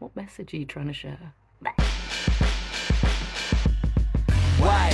[0.00, 1.34] What message are you trying to share?
[4.56, 4.88] Why?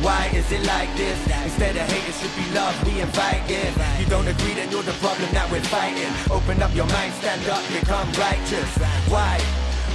[0.00, 1.20] Why is it like this?
[1.44, 3.74] Instead of hate, it should be love we invite in.
[4.00, 6.08] You don't agree, then you're the problem that we're fighting.
[6.32, 8.72] Open up your mind, stand up, become righteous.
[9.12, 9.36] Why?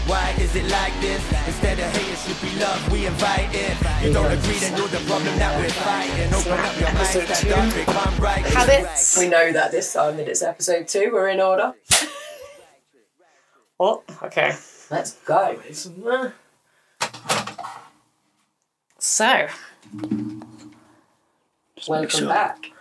[0.06, 1.26] Why is it like this?
[1.48, 3.74] Instead of hate, it should be love we invite in.
[4.06, 6.30] You don't agree, then you're the problem that we're fighting.
[6.30, 8.54] Open up your mind, stand up, become righteous.
[8.54, 9.18] Habits.
[9.18, 11.10] We know that this time that it's episode two.
[11.12, 11.74] We're in order.
[13.84, 14.04] What?
[14.24, 14.56] Okay.
[14.90, 15.60] Let's go.
[18.98, 19.48] So,
[21.86, 22.30] Welcome sure.
[22.30, 22.72] back.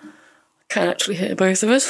[0.69, 1.87] can actually hear both of us.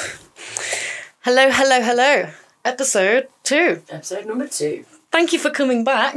[1.21, 2.31] Hello, hello, hello.
[2.65, 3.83] Episode two.
[3.91, 4.87] Episode number two.
[5.11, 6.17] Thank you for coming back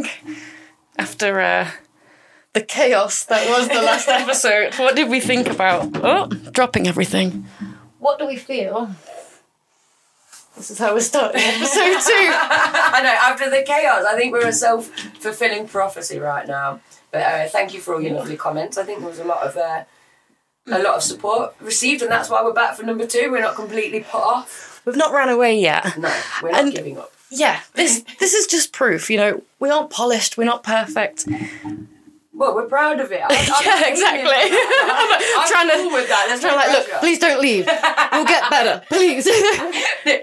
[0.98, 1.72] after uh,
[2.54, 4.74] the chaos that was the last episode.
[4.76, 5.90] What did we think about?
[6.02, 7.46] Oh, dropping everything.
[8.00, 8.96] What do we feel?
[10.56, 12.14] This is how we're starting episode two.
[12.32, 14.88] I know, after the chaos, I think we're a self
[15.20, 16.80] fulfilling prophecy right now.
[17.12, 18.78] But uh, thank you for all your lovely comments.
[18.78, 19.84] I think there was a lot of uh,
[20.68, 23.30] a lot of support received, and that's why we're back for number two.
[23.32, 24.82] We're not completely put off.
[24.86, 25.98] We've not ran away yet.
[25.98, 27.12] No, we're not And- giving up.
[27.32, 29.10] Yeah, this this is just proof.
[29.10, 30.38] You know, we aren't polished.
[30.38, 31.28] We're not perfect.
[32.38, 33.22] Well, we're proud of it.
[33.24, 34.58] I, I'm Yeah, exactly.
[35.38, 36.26] I'm trying to- cool with that.
[36.28, 37.66] There's I'm no like, look, please don't leave.
[37.66, 39.26] We'll get better, please.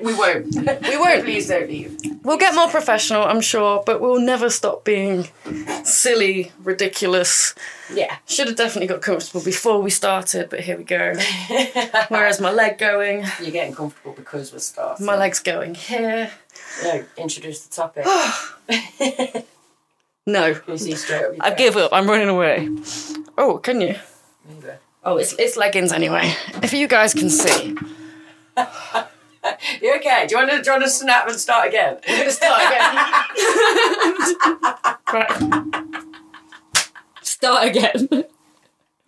[0.02, 0.54] we won't.
[0.88, 1.24] we won't.
[1.24, 1.98] Please don't leave.
[2.22, 5.28] We'll get more professional, I'm sure, but we'll never stop being
[5.84, 7.54] silly, ridiculous.
[7.92, 8.16] Yeah.
[8.26, 11.14] Should have definitely got comfortable before we started, but here we go.
[12.08, 13.24] Where's my leg going?
[13.40, 15.04] You're getting comfortable because we're starting.
[15.04, 16.30] My leg's going here.
[16.84, 18.06] No, introduce the topic.
[20.26, 21.92] No, you see straight up I give up.
[21.92, 22.68] I'm running away.
[23.36, 23.96] Oh, can you?
[25.04, 26.32] Oh, it's it's leggings anyway.
[26.62, 27.74] If you guys can see,
[29.80, 30.26] You okay?
[30.28, 31.98] Do you want to do you want to snap and start again?
[32.08, 32.94] we're gonna start again.
[35.12, 35.42] right.
[37.22, 38.08] Start again.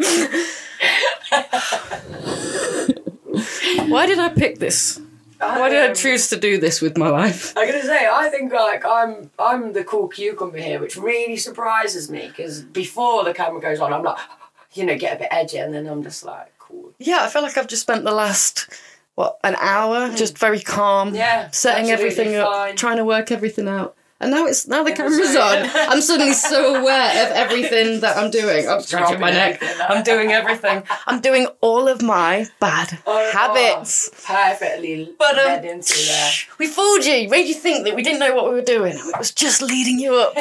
[3.91, 5.01] Why did I pick this?
[5.49, 7.53] Why did I um, choose to do this with my life?
[7.57, 12.11] I'm gonna say I think like I'm I'm the cool cucumber here, which really surprises
[12.11, 14.19] me because before the camera goes on, I'm like,
[14.75, 16.93] you know, get a bit edgy, and then I'm just like, cool.
[16.99, 18.69] Yeah, I feel like I've just spent the last
[19.15, 20.17] what an hour mm.
[20.17, 23.97] just very calm, Yeah, setting everything up, trying to work everything out.
[24.25, 25.71] And now it's now the Yeah, camera's on.
[25.93, 28.67] I'm suddenly so aware of everything that I'm doing.
[28.67, 29.63] I'm scratching my neck.
[29.89, 30.83] I'm doing everything.
[31.07, 34.11] I'm doing all of my bad Oh, habits.
[34.27, 36.31] Perfectly But um, led into there.
[36.59, 37.29] we fooled you.
[37.29, 38.95] Made you think that we didn't know what we were doing.
[38.97, 40.35] It was just leading you up.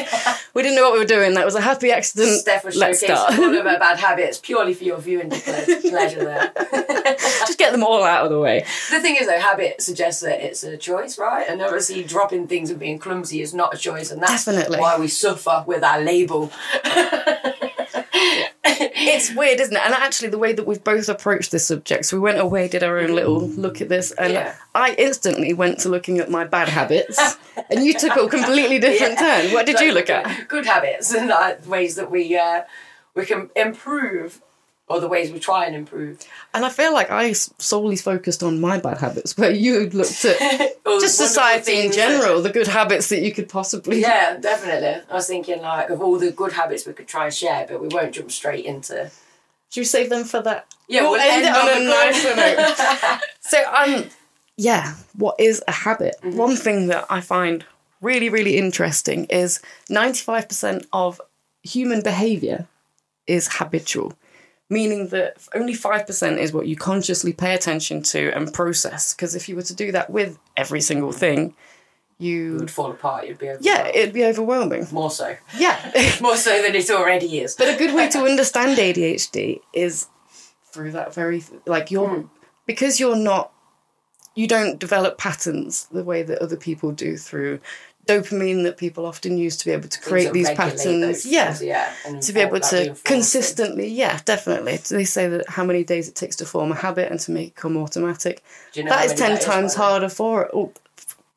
[0.54, 1.34] we didn't know what we were doing.
[1.34, 2.40] That was a happy accident.
[2.40, 3.40] Steph was Let's showcasing start.
[3.40, 6.54] all of her bad habits purely for your viewing pleasure there.
[7.46, 8.66] just get them all out of the way.
[8.92, 11.46] the thing is, though, habit suggests that it's a choice, right?
[11.50, 14.80] And obviously, dropping things and being clumsy is not a choice, and that's Definitely.
[14.80, 16.52] why we suffer with our label.
[18.66, 19.82] It's weird, isn't it?
[19.84, 22.84] And actually, the way that we've both approached this subject, so we went away, did
[22.84, 24.56] our own little look at this, and Yeah.
[24.74, 27.20] I instantly went to looking at my bad habits,
[27.70, 29.42] and you took a completely different Yeah.
[29.42, 29.52] turn.
[29.54, 30.48] What did you look at?
[30.48, 32.62] Good habits and uh, ways that we uh,
[33.14, 34.42] we can improve,
[34.88, 36.20] or the ways we try and improve.
[36.54, 40.38] And I feel like I solely focused on my bad habits, where you looked at
[40.86, 44.02] just society in things that- general, the good habits that you could possibly.
[44.02, 45.02] Yeah, definitely.
[45.10, 47.82] I was thinking like of all the good habits we could try and share, but
[47.82, 49.10] we won't jump straight into.
[49.70, 50.68] Should we save them for that?
[50.88, 53.22] Yeah, We'll we'll end end it on on a the nicer note.
[53.40, 54.10] So, um,
[54.58, 56.16] yeah, what is a habit?
[56.22, 56.38] Mm-hmm.
[56.38, 57.66] One thing that I find
[58.02, 61.20] really, really interesting is 95% of
[61.64, 62.68] human behavior
[63.26, 64.14] is habitual,
[64.74, 69.14] meaning that only 5% is what you consciously pay attention to and process.
[69.14, 71.56] Because if you were to do that with every single thing,
[72.18, 72.58] you.
[72.60, 73.28] would fall apart.
[73.28, 73.52] You'd be.
[73.62, 74.88] Yeah, it'd be overwhelming.
[74.92, 75.78] more so, Yeah.
[76.22, 77.56] more so than it already is.
[77.56, 80.08] But a good way to understand ADHD is
[80.66, 82.28] through that very like you're hmm.
[82.66, 83.52] because you're not
[84.36, 87.60] you don't develop patterns the way that other people do through
[88.06, 91.26] dopamine that people often use to be able to create To these patterns.
[91.26, 91.46] Yeah.
[91.54, 94.78] things, yeah, and To be able to consistently, yeah, definitely.
[94.78, 97.48] They say that how many days it takes to form a habit and to make
[97.50, 98.44] it come automatic.
[98.74, 99.84] Do you know that is many ten that is, times way?
[99.84, 100.74] harder for oh,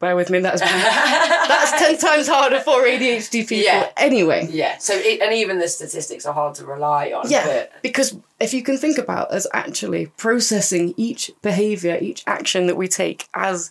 [0.01, 3.91] bear with me, that's that's ten times harder for ADHD people Yeah.
[3.97, 4.49] anyway.
[4.51, 4.79] Yeah.
[4.79, 7.31] So it, and even the statistics are hard to rely on.
[7.31, 12.67] Yeah, But because if you can think about as actually processing each behavior, each action
[12.67, 13.71] that we take as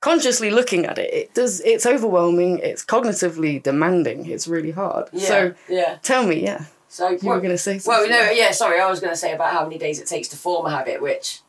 [0.00, 5.08] consciously looking at it, it does it's overwhelming, it's cognitively demanding, it's really hard.
[5.12, 5.28] yeah.
[5.28, 5.98] So yeah.
[6.02, 6.64] tell me, yeah.
[6.88, 8.52] So You were gonna say Well, no, yeah.
[8.52, 10.70] Sorry, I was going to say about how many days it takes to form a
[10.70, 11.40] habit, which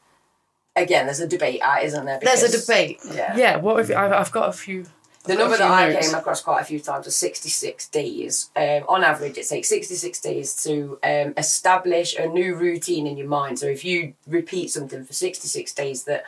[0.75, 2.19] again, there's a debate, isn't there?
[2.21, 2.99] There's a debate.
[3.13, 3.35] Yeah.
[3.38, 4.83] Yeah, what if I've, I've got a few
[5.23, 7.88] The I've got a number that I came across quite a few times was 66
[7.89, 8.49] days.
[8.55, 13.27] Um, on average, it takes 66 days to um, establish a new routine in your
[13.27, 13.59] mind.
[13.59, 16.23] So if you repeat something for 66 days, that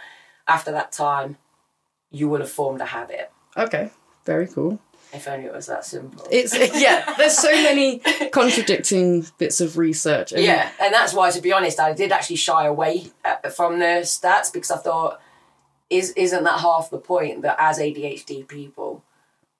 [0.48, 1.38] after that time,
[2.12, 3.32] you will have formed a habit.
[3.58, 3.92] Okay,
[4.26, 4.80] very cool.
[5.12, 6.28] If only it was that simple.
[6.32, 7.16] It's yeah.
[7.18, 8.00] There's so many
[8.32, 10.32] contradicting bits of research.
[10.32, 13.80] and- yeah, and that's why, to be honest, I did actually shy away uh, from
[13.80, 15.20] the stats because I thought,
[15.90, 19.04] is isn't that half the point that as ADHD people,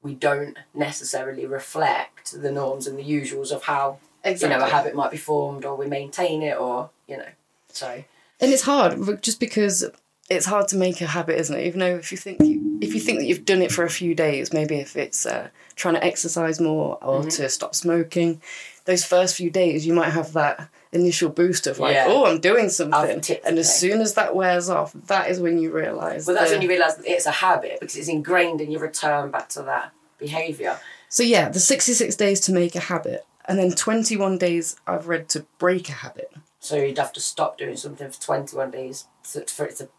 [0.04, 4.54] we don't necessarily reflect the norms and the usuals of how exactly.
[4.54, 7.30] you know a habit might be formed, or we maintain it, or you know,
[7.70, 8.04] so
[8.40, 9.90] And it's hard just because
[10.30, 11.66] it's hard to make a habit, isn't it?
[11.66, 13.90] Even though if you think you, if you think that you've done it for a
[13.90, 17.30] few days, maybe if it's uh, trying to exercise more or Mm-hmm.
[17.30, 18.42] to stop smoking,
[18.86, 22.06] those first few days you might have that initial boost of like, Yeah.
[22.08, 25.72] oh, I'm doing something, and as soon as that wears off, that is when you
[25.72, 26.26] realise.
[26.26, 28.80] But that's the- when you realise that it's a habit because it's ingrained and you
[28.80, 30.80] return back to that behaviour.
[31.10, 35.28] So yeah, the 66 days to make a habit, and then 21 days I've read
[35.30, 36.32] to break a habit.
[36.60, 39.90] So you'd have to stop doing something for 21 days for it to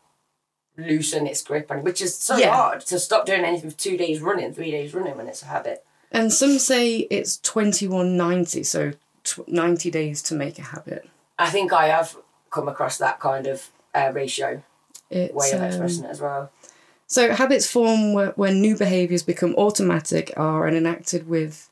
[0.81, 2.55] loosen its grip, and which is so Yeah.
[2.55, 5.47] hard to stop doing anything for two days running, three days running when it's a
[5.47, 5.85] habit.
[6.12, 8.93] And some say it's 2190, so
[9.25, 11.09] tw- 90 days to make a habit.
[11.38, 12.17] I think I have
[12.50, 14.62] come across that kind of uh, ratio
[15.11, 16.50] It's, way of um, expressing it as well.
[17.06, 21.69] So habits form where, when new behaviours become automatic are enacted with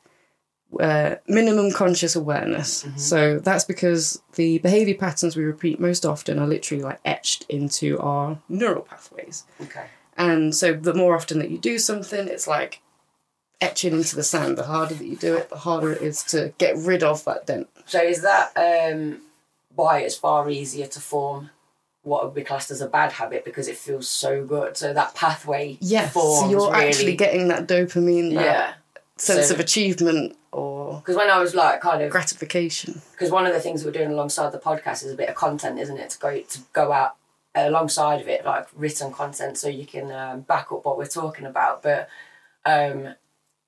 [0.79, 2.85] uh, minimum conscious awareness.
[2.95, 7.97] So that's because the behaviour patterns we repeat most often are literally like etched into
[7.99, 9.45] our neural pathways.
[9.61, 9.85] Okay.
[10.17, 12.81] And so the more often that you do something, it's like
[13.61, 14.57] etching into the sand.
[14.57, 17.47] The harder that you do it, the harder it is to get rid of that
[17.47, 17.69] dent.
[17.85, 19.21] So is that um,
[19.75, 21.49] why it's far easier to form
[22.03, 24.77] what would be classed as a bad habit because it feels so good?
[24.77, 28.73] So that pathway Yes, forms so you're really, actually getting that dopamine, that yeah.
[29.19, 33.01] Sense So- of achievement or Because when I was like kind of gratification.
[33.11, 35.79] because one of the things we're doing alongside the podcast is a bit of content,
[35.79, 36.09] isn't it?
[36.11, 37.15] To go to go out
[37.55, 41.45] alongside of it, like written content, so you can um, back up what we're talking
[41.45, 41.83] about.
[41.83, 42.07] But
[42.65, 43.13] um,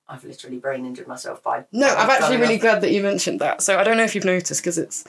[0.08, 1.64] I've literally brain injured myself by.
[1.72, 3.62] No, I'm actually really glad that you mentioned that.
[3.62, 5.04] So I don't know if you've noticed because it's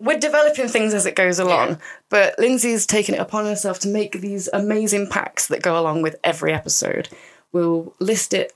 [0.00, 1.76] we're developing things as it goes along, Yeah.
[2.08, 6.16] but Lindzi's taken it upon herself to make these amazing packs that go along with
[6.22, 7.08] every episode.
[7.50, 8.52] We'll list it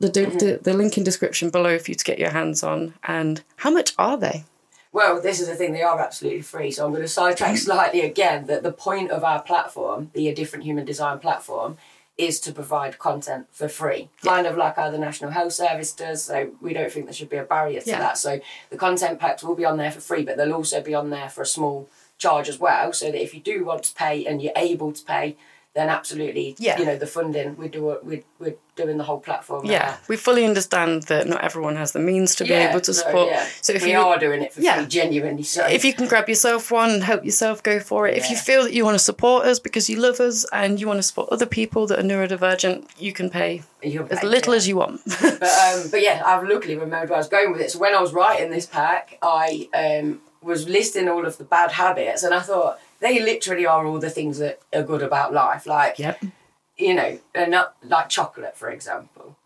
[0.00, 0.38] the, Mm-hmm.
[0.38, 2.94] the the link in description below for you to get your hands on.
[3.04, 4.44] And how much are they?
[4.92, 6.70] Well, this is the thing; they are absolutely free.
[6.70, 8.46] So I'm going to sidetrack slightly again.
[8.46, 11.76] That the point of our platform, the A Different Human Design platform,
[12.16, 16.22] is to provide content for free, kind of like how the National Health Service does.
[16.24, 17.98] So we don't think there should be a barrier to Yeah.
[17.98, 18.18] that.
[18.18, 18.40] So
[18.70, 21.28] the content packs will be on there for free, but they'll also be on there
[21.28, 21.88] for a small
[22.18, 22.92] charge as well.
[22.92, 25.36] So that if you do want to pay and you're able to pay,
[25.74, 26.78] then absolutely, Yeah.
[26.78, 29.66] you know, the funding we do we we're doing the whole platform.
[29.66, 29.98] Yeah, now.
[30.08, 33.28] we fully understand that not everyone has the means to be Yeah, able to support.
[33.28, 33.46] yeah.
[33.60, 34.76] So if we you are doing it for Yeah.
[34.78, 35.42] free, genuinely.
[35.42, 38.16] So if you can grab yourself one and help yourself, go for it.
[38.16, 40.86] If you feel that you want to support us because you love us and you
[40.86, 44.66] want to support other people that are neurodivergent, you can pay You'll as little as
[44.68, 45.00] you want.
[45.04, 47.70] But um, but yeah, I've luckily remembered where I was going with it.
[47.72, 51.72] So when I was writing this pack, I um, was listing all of the bad
[51.72, 55.66] habits, and I thought they literally are all the things that are good about life.
[55.66, 56.24] Like yep.
[56.76, 59.36] you know, and not like chocolate, for example.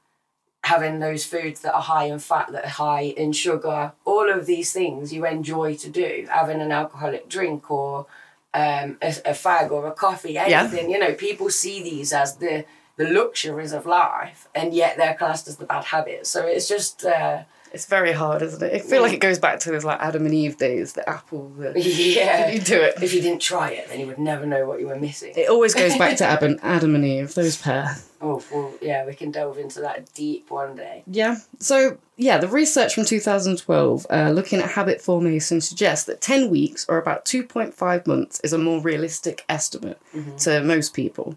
[0.62, 4.46] Having those foods that are high in fat, that are high in sugar, all of
[4.46, 6.26] these things you enjoy to do.
[6.30, 8.06] Having an alcoholic drink or
[8.54, 10.44] um, a, a fag or a coffee, Yeah.
[10.46, 10.90] anything.
[10.90, 12.64] You know, people see these as the
[12.96, 16.30] the luxuries of life, and yet they're classed as the bad habits.
[16.30, 17.04] So it's just.
[17.04, 18.72] Uh, It's very hard, isn't it?
[18.74, 21.48] I feel like it goes back to those like Adam and Eve days, the apple.
[21.50, 22.50] The, Yeah.
[22.50, 23.02] you do it.
[23.02, 25.32] If you didn't try it, then you would never know what you were missing.
[25.36, 27.96] It always goes back to Adam, Adam and Eve, those pair.
[28.20, 31.04] Oh, well, yeah, we can delve into that deep one day.
[31.06, 31.36] Yeah.
[31.60, 36.84] So, yeah, the research from 2012 uh, looking at habit formation suggests that 10 weeks
[36.88, 40.00] or about 2.5 months is a more realistic estimate
[40.38, 41.36] to most people.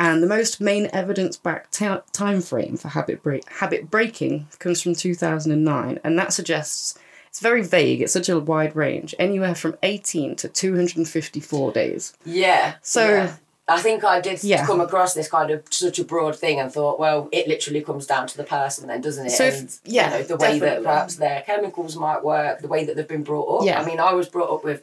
[0.00, 4.80] And the most main evidence backed ta- time frame for habit, break- habit breaking comes
[4.80, 6.00] from 2009.
[6.02, 10.48] And that suggests it's very vague, it's such a wide range, anywhere from 18 to
[10.48, 12.14] 254 days.
[12.24, 12.74] Yeah.
[12.82, 13.34] So- yeah.
[13.68, 14.66] I think I did Yeah.
[14.66, 18.04] come across this kind of such a broad thing and thought, well, it literally comes
[18.04, 19.30] down to the person then, doesn't it?
[19.30, 22.68] So if- and, yeah, you know, the way that perhaps their chemicals might work, the
[22.68, 23.66] way that they've been brought up.
[23.66, 23.80] Yeah.
[23.80, 24.82] I mean, I was brought up with,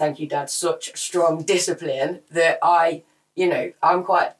[0.00, 3.04] thank you, Dad, such strong discipline that I,
[3.36, 4.32] you know, I'm quite,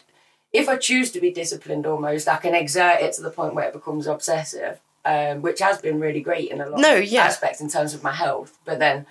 [0.52, 3.66] if I choose to be disciplined almost, I can exert it to the point where
[3.66, 4.80] it becomes obsessive.
[5.04, 7.24] Um, which has been really great in a lot No, of yeah.
[7.24, 8.56] aspects in terms of my health.
[8.64, 9.04] But then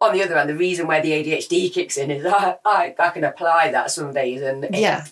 [0.00, 3.10] on the other hand, the reason where the ADHD kicks in is I, I, I
[3.10, 5.04] can apply that some days and it- Yeah.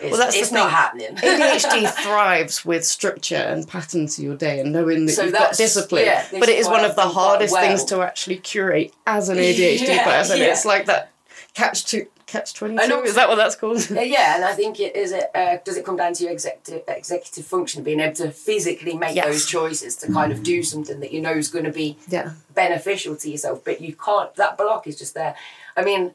[0.00, 1.16] It's, Well, that's it's not happening.
[1.16, 5.54] ADHD thrives with structure and pattern to your day and knowing that So you've got
[5.54, 6.06] discipline.
[6.06, 9.86] yeah, but it is one of the hardest things to actually curate as an ADHD
[9.86, 10.38] Yeah, person.
[10.38, 10.44] yeah.
[10.46, 11.10] It's like that
[11.52, 12.94] catch two, catch twenty And two.
[12.96, 13.88] also- Is that what that's called?
[13.90, 15.30] Yeah, yeah, and I think it is it.
[15.34, 19.14] Uh, does it come down to your executive executive function, being able to physically make
[19.16, 19.26] Yes.
[19.26, 22.32] those choices to kind of do something that you know is going to be yeah.
[22.54, 24.34] beneficial to yourself, but you can't.
[24.36, 25.34] That block is just there.
[25.76, 26.12] I mean,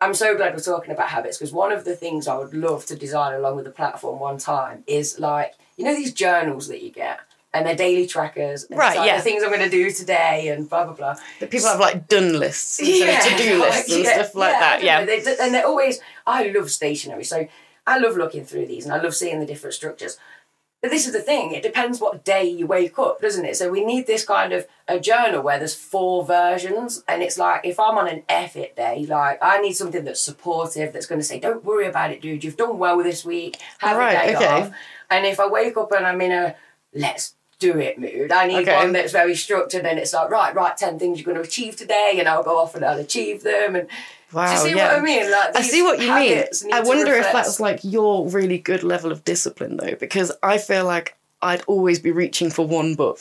[0.00, 2.86] I'm so glad we're talking about habits because one of the things I would love
[2.86, 6.82] to design along with the platform one time is like you know these journals that
[6.82, 7.20] you get.
[7.52, 8.64] And they're daily trackers.
[8.64, 9.16] And Right, like yeah.
[9.16, 11.16] The things I'm going to do today and blah, blah, blah.
[11.40, 14.60] But people have like done lists of to do lists and yeah, stuff like yeah,
[14.60, 14.82] that.
[14.84, 15.04] Yeah.
[15.04, 15.98] they- and they're always.
[16.26, 17.48] I love stationery, so
[17.86, 20.16] I love looking through these, and I love seeing the different structures.
[20.80, 23.56] But this is the thing; it depends what day you wake up, doesn't it?
[23.56, 27.62] So we need this kind of a journal where there's four versions, and it's like
[27.64, 31.20] if I'm on an F it day, like I need something that's supportive, that's going
[31.20, 32.44] to say, "Don't worry about it, dude.
[32.44, 33.58] You've done well this week.
[33.78, 34.46] Have Right, a day okay.
[34.46, 34.70] off."
[35.10, 36.54] And if I wake up and I'm in a
[36.94, 38.32] let's do it mood.
[38.32, 38.74] I need Okay.
[38.74, 41.76] one that's very structured and it's like, right, right, 10 things you're going to achieve
[41.76, 43.76] today, and I'll go off and I'll achieve them.
[43.76, 43.88] And
[44.32, 44.46] Wow.
[44.46, 44.88] do you see yeah.
[44.92, 45.30] what I mean?
[45.30, 46.44] Like, I see what you mean.
[46.72, 50.84] I wonder if that's like your really good level of discipline though, because I feel
[50.84, 53.20] like I'd always be reaching for one book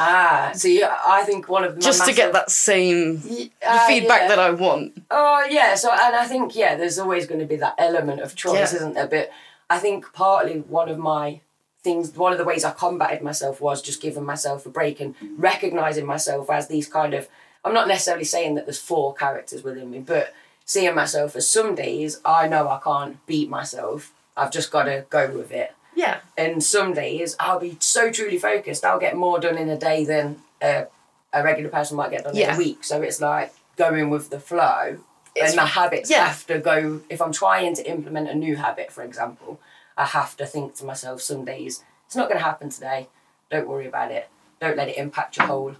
[0.00, 3.20] Ah, so yeah, I think one of my just to get that same
[3.66, 4.28] ah, feedback yeah.
[4.28, 5.02] that I want.
[5.10, 8.36] Oh yeah, so and I think yeah, there's always going to be that element of
[8.36, 8.76] choice, Yeah.
[8.76, 9.08] isn't there?
[9.08, 9.30] But
[9.68, 11.40] I think partly one of my
[11.82, 15.14] things, one of the ways I combated myself was just giving myself a break and
[15.36, 17.28] recognizing myself as these kind of.
[17.64, 21.74] I'm not necessarily saying that there's four characters within me, but seeing myself as some
[21.74, 24.12] days I know I can't beat myself.
[24.36, 25.74] I've just got to go with it.
[25.94, 26.20] Yeah.
[26.36, 30.04] And some days I'll be so truly focused, I'll get more done in a day
[30.04, 30.84] than uh,
[31.32, 32.84] a regular person might get done in a week.
[32.84, 34.98] So it's like going with the flow.
[35.34, 36.26] It's- and my habits yeah.
[36.26, 37.00] have to go.
[37.08, 39.60] If I'm trying to implement a new habit, for example,
[39.98, 43.08] I have to think to myself some days it's not going to happen today.
[43.50, 44.28] Don't worry about it.
[44.60, 45.74] Don't let it impact your whole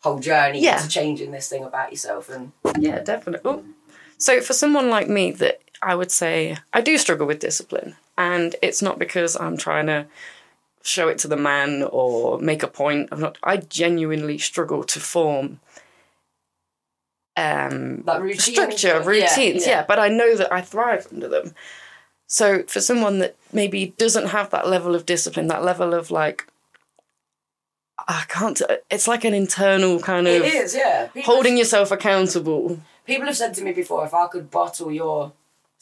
[0.00, 0.78] whole journey Yeah.
[0.78, 2.28] to changing this thing about yourself.
[2.30, 3.50] And Yeah, definitely.
[3.50, 3.64] Oh.
[4.16, 8.56] So for someone like me that I would say I do struggle with discipline and
[8.62, 10.06] it's not because I'm trying to
[10.84, 13.08] show it to the man or make a point.
[13.12, 15.60] I'm not I genuinely struggle to form
[17.36, 19.84] um like routines, structure, yeah, routines, yeah, yeah.
[19.86, 21.54] but I know that I thrive under them.
[22.32, 26.46] So for someone that maybe doesn't have that level of discipline, that level of like
[27.98, 28.58] I can't
[28.90, 31.08] it's like an internal kind of it is, yeah.
[31.08, 32.80] People holding yourself accountable.
[33.06, 35.32] People have said to me before, if I could bottle your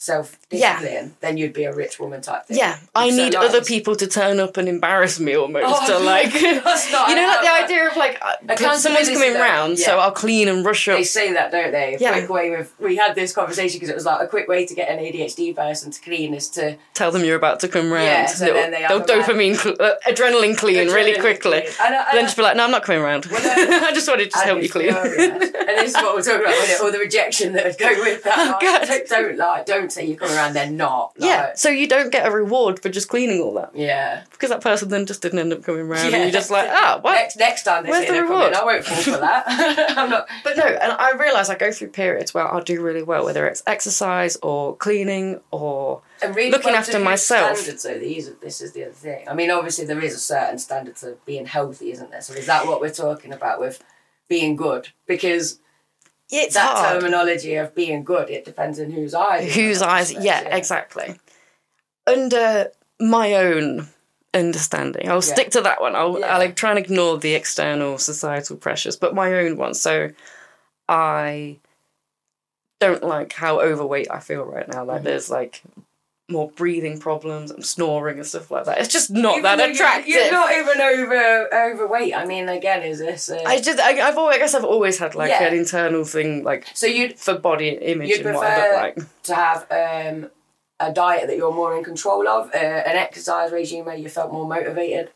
[0.01, 2.57] self discipline, then you'd be a rich woman type thing.
[2.57, 3.49] Yeah, I so need nice.
[3.49, 7.15] other people to turn up and embarrass me almost Oh, to like, that's not you
[7.15, 9.99] know, like the how- idea of like uh, someone's coming round, so.
[9.99, 10.97] I'll clean and rush up.
[10.97, 11.93] They say that, don't they?
[11.95, 12.13] A Yeah.
[12.13, 14.73] quick way with we had this conversation because it was like a quick way to
[14.73, 18.05] get an ADHD person to clean is to Tell them you're about to come round.
[18.05, 21.61] Yeah, so they'll, then they they'll dopamine, cl- uh, adrenaline clean really quickly.
[21.61, 21.73] clean.
[21.85, 23.27] And I- and then just be like, no, I'm not coming round.
[23.27, 23.77] Well, no.
[23.87, 24.89] I just wanted to help you clean.
[24.89, 25.41] and
[25.77, 26.81] this is what we're talking about?
[26.81, 28.57] All the rejection that would go with that.
[28.61, 30.53] Oh, Like, don't, don't like, don't say you're coming around.
[30.53, 31.13] They're not.
[31.17, 34.23] yeah, so you don't get a reward for just cleaning all that yeah.
[34.31, 36.09] because that person then just didn't end up coming around.
[36.09, 36.17] Yeah.
[36.17, 37.13] and you're just like, ah, what?
[37.13, 38.53] Next, next time they Where's say the reward?
[38.53, 39.43] I won't fall for that.
[39.97, 40.27] I'm not.
[40.43, 43.47] But no, and I realise I go through periods where I'll do really well, whether
[43.47, 47.57] it's exercise or cleaning or really Looking after myself.
[47.57, 49.27] Standards, though, these are, this is the other thing.
[49.27, 52.21] I mean, obviously there is a certain standard to being healthy, isn't there?
[52.21, 53.83] So is that what we're talking about with
[54.27, 54.89] being good?
[55.07, 55.59] Because
[56.31, 57.01] it's that hard.
[57.01, 59.53] terminology of being good, it depends on whose eyes.
[59.53, 60.09] Whose eyes?
[60.09, 61.19] suppose, Yeah, exactly.
[62.07, 63.87] Under my own
[64.33, 65.19] understanding, I'll Yeah.
[65.21, 65.95] stick to that one.
[65.95, 66.37] I'll, Yeah.
[66.37, 69.73] I'll try and ignore the external societal pressures, but my own one.
[69.73, 70.09] So
[70.87, 71.57] I
[72.79, 74.79] don't like how overweight I feel right now.
[74.79, 74.89] Mm-hmm.
[74.89, 75.61] Like there's like
[76.31, 78.79] more breathing problems, I'm snoring and stuff like that.
[78.79, 80.07] It's just not Even that though you're- attractive.
[80.07, 82.15] You're, not even over overweight.
[82.15, 83.29] I mean, again, is this?
[83.29, 85.43] Uh, I just, I, I've always, I guess I've always had like Yeah.
[85.43, 89.23] an internal thing, like so you'd for body image You'd and what I look like.
[89.23, 90.29] to have um,
[90.79, 94.31] a diet that you're more in control of, uh, an exercise regime where you felt
[94.31, 95.11] more motivated.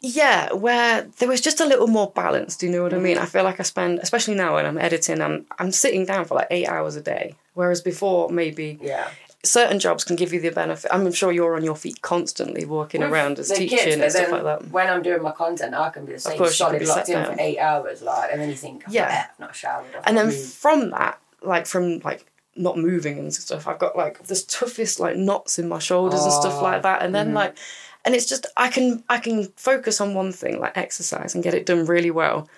[0.00, 2.56] Yeah, where there was just a little more balance.
[2.56, 3.18] Do you know what I mean?
[3.18, 6.36] I feel like I spend, especially now when I'm editing, I'm I'm sitting down for
[6.36, 7.34] like eight hours a day.
[7.54, 9.08] Whereas before, maybe Yeah.
[9.44, 10.90] Certain jobs can give you the benefit.
[10.92, 14.32] I'm sure you're on your feet constantly, walking With around as teaching kids, and stuff
[14.32, 14.70] like that.
[14.70, 16.86] When I'm doing my content, I can be the same course, you can solid be
[16.86, 17.34] locked in down.
[17.36, 19.08] for eight hours, like, and then you think, Yeah.
[19.08, 19.86] yeah, I've not showered.
[19.96, 20.52] I've And then moved.
[20.52, 22.26] from that, like from like
[22.56, 26.32] not moving and stuff, I've got like the toughest like knots in my shoulders and
[26.32, 27.02] stuff Oh, like that.
[27.02, 27.28] And mm-hmm.
[27.28, 27.56] then like,
[28.04, 31.54] and it's just I can I can focus on one thing like exercise and get
[31.54, 32.48] it done really well.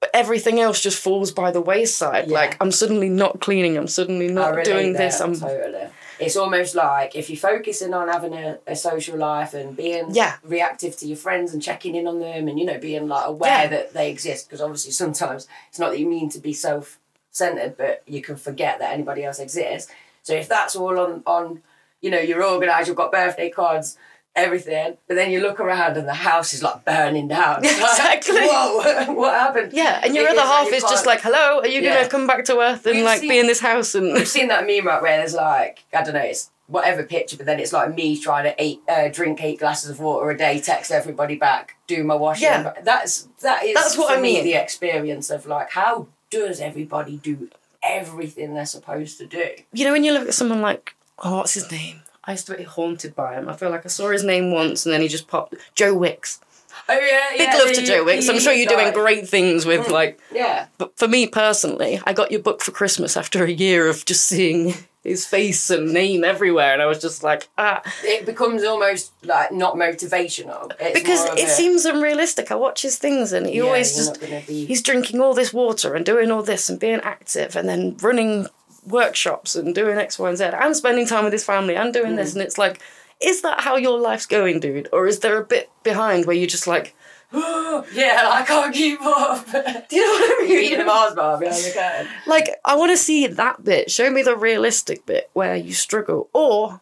[0.00, 2.28] But everything else just falls by the wayside.
[2.28, 2.34] Yeah.
[2.34, 3.78] Like I'm suddenly not cleaning.
[3.78, 5.20] I'm suddenly not doing this.
[5.20, 5.88] I'm totally.
[6.22, 10.36] It's almost like if you're focusing on having a, a social life and being Yeah.
[10.44, 13.62] reactive to your friends and checking in on them and, you know, being like aware
[13.64, 13.66] Yeah.
[13.68, 16.98] that they exist, because obviously sometimes it's not that you mean to be self
[17.30, 19.90] centered, but you can forget that anybody else exists.
[20.22, 21.62] So if that's all on, on
[22.00, 23.96] you know, you're organised, you've got birthday cards,
[24.34, 27.62] everything, but then you look around and the house is like burning down.
[27.62, 28.40] Like, Exactly.
[28.40, 29.72] Whoa, what happened?
[29.72, 31.96] Yeah, and your It other is half you is just like, "Hello, are you Yeah.
[31.96, 34.28] gonna come back to Earth and We've like seen- be in this house?" And I've
[34.28, 37.60] seen that meme right where there's like I don't know, it's whatever picture, but then
[37.60, 40.90] it's like me trying to eat, uh, drink eight glasses of water a day, text
[40.90, 42.44] everybody back, do my washing.
[42.44, 42.72] Yeah.
[42.82, 44.44] That's that is That's what I me mean.
[44.44, 47.50] the experience of like how does everybody do
[47.82, 49.50] everything they're supposed to do?
[49.72, 52.00] you know, when you look at someone like, oh, what's his name?
[52.24, 53.48] I used to be haunted by him.
[53.48, 55.54] I feel like I saw his name once, and then he just popped.
[55.74, 56.40] Joe Wicks.
[56.88, 58.28] Oh yeah, Big yeah, love the- to Joe Wicks.
[58.28, 60.18] I'm sure you're doing great things with like.
[60.32, 64.04] Yeah, But for me personally, I got your book for Christmas after a year of
[64.04, 64.74] just seeing
[65.04, 69.50] his face and name everywhere, and I was just like, ah, it becomes almost like
[69.52, 70.72] not motivational.
[70.80, 72.50] It's because it a- seems unrealistic.
[72.50, 74.64] I watch his things, and he yeah, always just be...
[74.66, 78.46] he's drinking all this water and doing all this and being active and then running
[78.84, 82.12] workshops and doing X, Y, and Z and spending time with his family and doing
[82.12, 82.16] Mm.
[82.16, 82.32] this.
[82.34, 82.80] And it's like,
[83.20, 84.88] is that how your life's going, dude?
[84.92, 86.94] Or is there a bit behind where you're just like,
[87.32, 89.46] yeah, I can't keep up.
[89.88, 90.86] do you know what I eating a mean?
[90.86, 92.08] Mars bar behind the curtain.
[92.26, 93.90] Like, I want to see that bit.
[93.90, 96.28] Show me the realistic bit where you struggle.
[96.34, 96.80] Or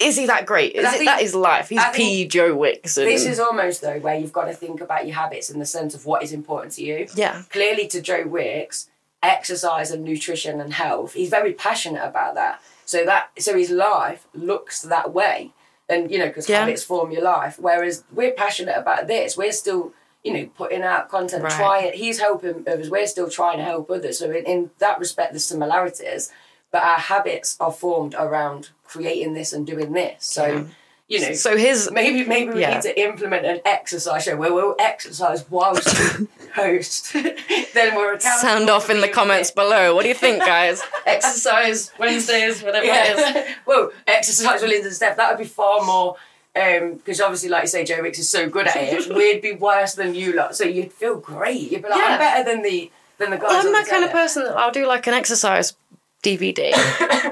[0.00, 0.74] is he that great?
[0.74, 1.68] Is it that is life?
[1.68, 2.26] He's P.
[2.26, 2.96] Joe Wicks.
[2.96, 5.66] And, This is almost though where you've got to think about your habits in the
[5.66, 7.06] sense of what is important to you.
[7.14, 7.42] yeah.
[7.50, 8.88] Clearly, to Joe Wicks,
[9.28, 12.60] exercise and nutrition and health, he's very passionate about that.
[12.84, 15.52] So that so his life looks that way,
[15.88, 16.60] and you know because Yeah.
[16.60, 17.56] habits form your life.
[17.58, 21.52] Whereas we're passionate about this, we're still you know putting out content, Right.
[21.52, 21.92] trying.
[21.94, 22.90] He's helping others.
[22.90, 24.18] We're still trying to help others.
[24.18, 26.30] So in, in that respect, there's similarities,
[26.70, 30.24] but our habits are formed around creating this and doing this.
[30.24, 30.46] So.
[30.46, 30.64] Yeah.
[31.06, 32.74] You know, So his Maybe maybe we Yeah.
[32.74, 37.12] need to implement an exercise show where we'll exercise whilst we host.
[37.12, 39.56] then we're accountable sound off in the comments fit.
[39.56, 39.94] below.
[39.94, 40.82] What do you think, guys?
[41.06, 43.18] Exercise Wednesdays, whatever it is.
[43.18, 43.54] Yeah.
[43.66, 46.16] well, exercise with Linda and Steph, that would be far more
[46.56, 49.14] um, because obviously, like you say, Joe Wicks is so good at it.
[49.14, 51.70] We'd be worse than you lot, so you'd feel great.
[51.70, 52.06] You'd be like, Yeah.
[52.12, 53.48] I'm better than the than the guys.
[53.50, 55.74] Well, I'm that the kind of person that I'll do like an exercise
[56.22, 56.72] DVD,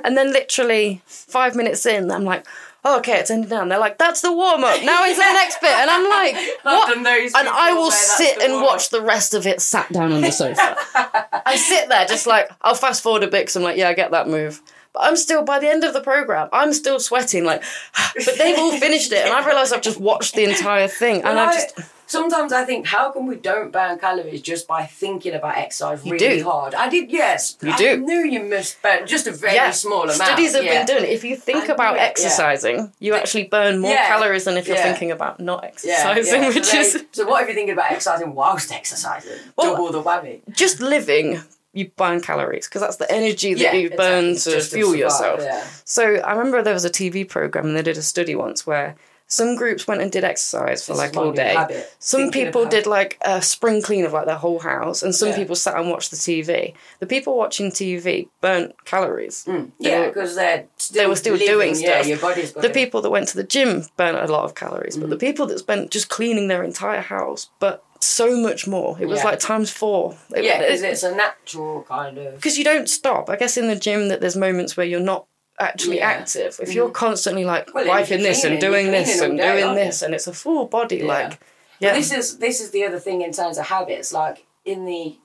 [0.04, 2.44] and then literally five minutes in, I'm like,
[2.84, 3.62] oh, okay, it's ending now.
[3.62, 4.82] And they're like, that's the warm up.
[4.82, 6.96] Now into the next bit, and I'm like, what?
[6.96, 7.06] And
[7.48, 8.70] I will sit and warm-up.
[8.70, 10.76] watch the rest of it sat down on the sofa.
[11.46, 13.94] I sit there just like I'll fast forward a bit because I'm like, yeah, I
[13.94, 14.60] get that move.
[14.92, 17.62] But I'm still by the end of the program, I'm still sweating like.
[18.14, 21.36] But they've all finished it, and I realised I've just watched the entire thing, and
[21.36, 21.74] Well, I I- just
[22.12, 26.12] sometimes I think, how come we don't burn calories just by thinking about exercise You
[26.12, 26.44] really do.
[26.44, 26.74] hard?
[26.74, 27.56] I did, yes.
[27.62, 27.96] You I do.
[28.08, 30.22] knew you must burn just a very yeah, small amount.
[30.28, 30.84] Studies have yeah.
[30.84, 31.04] been done.
[31.16, 32.04] If you think I about it, yeah.
[32.12, 34.82] exercising, you actually burn more Yeah, calories than if you're yeah.
[34.88, 36.48] thinking about not exercising, yeah.
[36.48, 39.38] which so is then- so what if you're thinking about exercising whilst exercising?
[39.56, 40.40] Well, Double the whammy.
[40.52, 41.40] just living.
[41.74, 44.60] You burn calories because that's the energy that Yeah, you burn exactly.
[44.60, 45.40] to fuel survive, yourself.
[45.42, 45.64] yeah.
[45.86, 48.94] So I remember there was a TV program and they did a study once where
[49.32, 51.54] some groups went and did exercise for This like all day.
[51.54, 55.30] habit, Some people did like a spring clean of like their whole house, and some
[55.30, 55.36] Yeah.
[55.36, 56.74] people sat and watched the TV.
[57.00, 59.44] The people watching TV burnt calories.
[59.44, 62.06] They Yeah, because they're still they were still living, doing Yeah, stuff.
[62.08, 64.54] your body's got the to- people that went to the gym burnt a lot of
[64.54, 65.20] calories, but the Mm.
[65.20, 68.96] people that spent just cleaning their entire house but so much more.
[69.00, 69.26] It was Yeah.
[69.26, 70.16] like times four.
[70.36, 72.34] It- Yeah, because it- it's a natural kind of.
[72.34, 73.30] because you don't stop.
[73.30, 75.24] I guess in the gym that there's moments where you're not
[75.58, 76.08] actually Yeah.
[76.10, 76.58] active.
[76.62, 80.14] If you're constantly like Well, wiping this and doing this and day, doing this, and
[80.14, 81.06] it's a full body, Yeah.
[81.06, 81.38] like But
[81.80, 84.12] yeah, This is this is the other thing in terms of habits.
[84.12, 85.16] Like in the,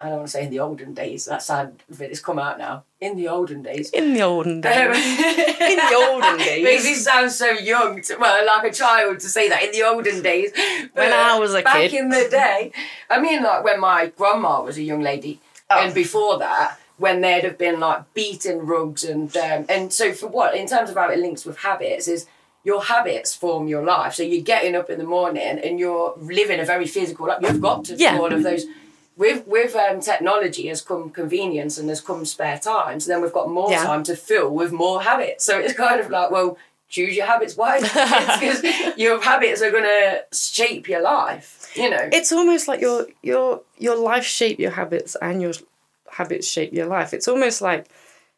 [0.00, 1.26] I don't want to say in the olden days.
[1.26, 2.84] That sad bit has come out now.
[3.00, 3.90] In the olden days.
[3.90, 4.96] in the olden Um, days.
[4.96, 6.64] in the olden days.
[6.70, 9.82] Makes me sound so young, to, well, like a child to say that in the
[9.82, 10.50] olden days.
[10.94, 11.94] When I was a back kid.
[11.94, 12.72] in the day,
[13.10, 15.40] I mean, like when my grandma was a young lady,
[15.70, 15.78] Oh.
[15.80, 20.28] and before that, when there'd have been like beating rugs and um, and so for
[20.28, 22.26] what in terms of how it links with habits is
[22.62, 24.14] your habits form your life.
[24.14, 27.38] So you're getting up in the morning and you're living a very physical life.
[27.42, 28.18] You've got to do Yeah.
[28.18, 28.64] all of those.
[29.16, 33.00] With with um, technology has come convenience and has come spare time.
[33.00, 33.84] So then we've got more Yeah.
[33.84, 35.44] time to fill with more habits.
[35.44, 36.56] So it's kind of like, well,
[36.88, 38.62] choose your habits wisely because
[38.96, 41.70] your habits are going to shape your life.
[41.76, 42.08] You know.
[42.12, 45.52] It's almost like your your your life shape your habits and your
[46.14, 47.12] habits shape your life.
[47.14, 47.86] It's almost like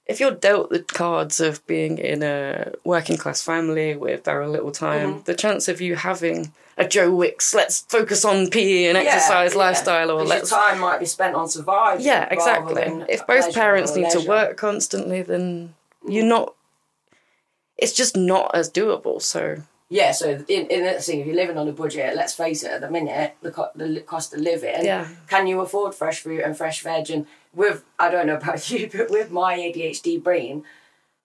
[0.07, 4.71] if you're dealt the cards of being in a working class family with very little
[4.71, 5.23] time, Mm-hmm.
[5.25, 9.59] the chance of you having a Joe Wicks, let's focus on PE and exercise Yeah,
[9.59, 12.05] lifestyle, or let's your time might be spent on surviving.
[12.07, 12.83] yeah, exactly.
[13.09, 15.75] If both parents need to work constantly, then
[16.07, 16.55] you're not.
[17.79, 19.21] It's just not as doable.
[19.21, 22.64] So Yeah, so in, in that thing, if you're living on a budget, let's face
[22.64, 25.07] it, at the minute, the, co- the cost of living, Yeah.
[25.29, 27.09] can you afford fresh fruit and fresh veg?
[27.11, 30.64] And with, I don't know about you, but with my ADHD brain,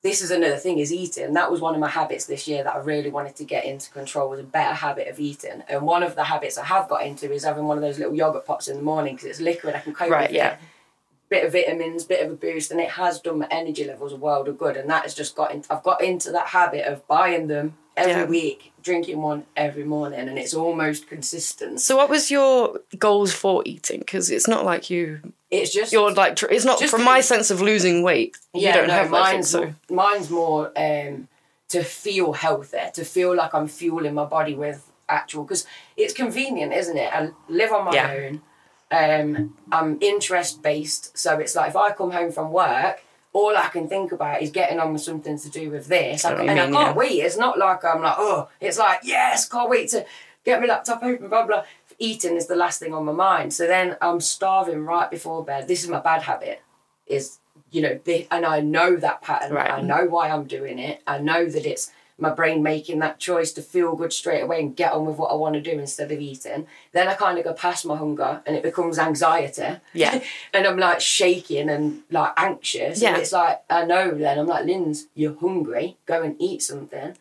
[0.04, 1.34] this is another thing is eating.
[1.34, 3.89] That was one of my habits this year that I really wanted to get into
[3.91, 5.63] control was a better habit of eating.
[5.67, 8.13] And one of the habits I have got into is having one of those little
[8.15, 9.76] yogurt pots in the morning because it's liquid.
[9.76, 10.54] I can cope Right, with yeah.
[10.54, 10.60] it.
[11.32, 14.17] Bit of vitamins, bit of a boost, and it has done my energy levels a
[14.17, 14.76] world of good.
[14.76, 18.12] And that has just got in, I've got into that habit of buying them every
[18.24, 18.26] Yeah.
[18.26, 21.80] week, drinking one every morning, and it's almost consistent.
[21.80, 24.00] so what was your goals for eating?
[24.00, 27.62] Because it's not like you It's just you're like it's not from my sense of
[27.62, 28.36] losing weight.
[28.54, 31.30] you Yeah, don't no, have mine's so more, mine's more um,
[31.70, 35.65] to feel healthy, to feel like I'm fueling my body with actual because
[35.96, 37.10] it's convenient, isn't it?
[37.13, 38.12] I live on my Yeah.
[38.12, 38.41] own.
[38.92, 43.70] Um, I'm interest based, so it's like if I come home from work, all I
[43.70, 46.44] can think about is getting on with something to do with this, I know ca-
[46.44, 46.94] what you and I can't yeah.
[46.94, 47.20] wait.
[47.22, 50.06] It's not like I'm like oh, it's like yes, can't wait to
[50.44, 51.64] get my laptop open, blah blah.
[52.00, 55.68] Eating is the last thing on my mind, so then I'm starving right before bed.
[55.68, 56.62] This is my bad habit
[57.08, 57.40] is
[57.72, 58.00] you know
[58.32, 59.72] and i know that pattern Right.
[59.72, 63.52] i know why i'm doing it i know that it's my brain making that choice
[63.54, 66.12] to feel good straight away and get on with what i want to do instead
[66.12, 70.22] of eating then i kind of go past my hunger and it becomes anxiety Yeah.
[70.54, 73.10] and i'm like shaking and like anxious Yeah.
[73.10, 77.18] and it's like i know then i'm like linz you're hungry go and eat something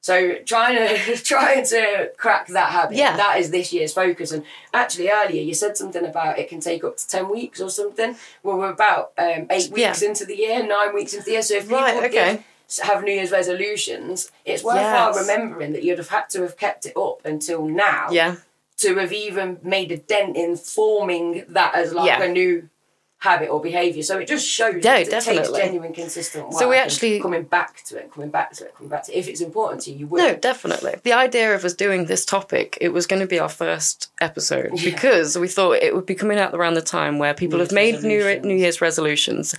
[0.00, 3.16] so trying to trying to crack that habit, Yeah.
[3.16, 4.32] that is this year's focus.
[4.32, 4.44] And
[4.74, 8.14] actually, earlier you said something about it can take up to ten weeks or something.
[8.42, 10.08] Well, we're about um, eight weeks Yeah.
[10.10, 11.42] into the year, nine weeks into the year.
[11.42, 12.32] So if people Right, okay.
[12.32, 12.44] did
[12.82, 15.20] have New Year's resolutions, it's worthwhile Yes.
[15.20, 18.36] remembering that you'd have had to have kept it up until now yeah.
[18.78, 22.22] to have even made a dent in forming that as like Yeah.
[22.22, 22.68] a new
[23.18, 24.02] habit or behaviour.
[24.02, 26.58] So it just shows Yeah, that it takes genuine, consistent work.
[26.58, 29.18] So we actually- coming back to it, coming back to it, coming back to it.
[29.18, 30.18] If it's important to you, you will.
[30.26, 30.96] No, definitely.
[31.04, 34.72] The idea of us doing this topic, it was going to be our first episode
[34.74, 34.90] Yeah.
[34.90, 37.72] because we thought it would be coming out around the time where people New have
[37.72, 38.40] made New.
[38.40, 39.54] New Year's resolutions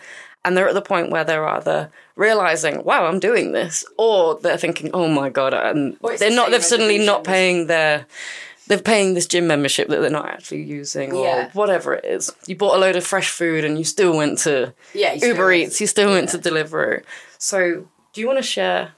[0.46, 4.58] and they're at the point where they're either realizing, wow, I'm doing this, or they're
[4.58, 6.52] thinking, oh my God, and it's they're the not.
[6.52, 8.06] They've suddenly not paying their.
[8.68, 11.50] They're paying this gym membership that they're not actually using, or Yeah.
[11.54, 12.32] whatever it is.
[12.48, 15.80] You bought a load of fresh food and you still went to Yeah, Uber Eats,
[15.82, 17.04] you still went to Deliveroo.
[17.38, 18.94] So, do you want to share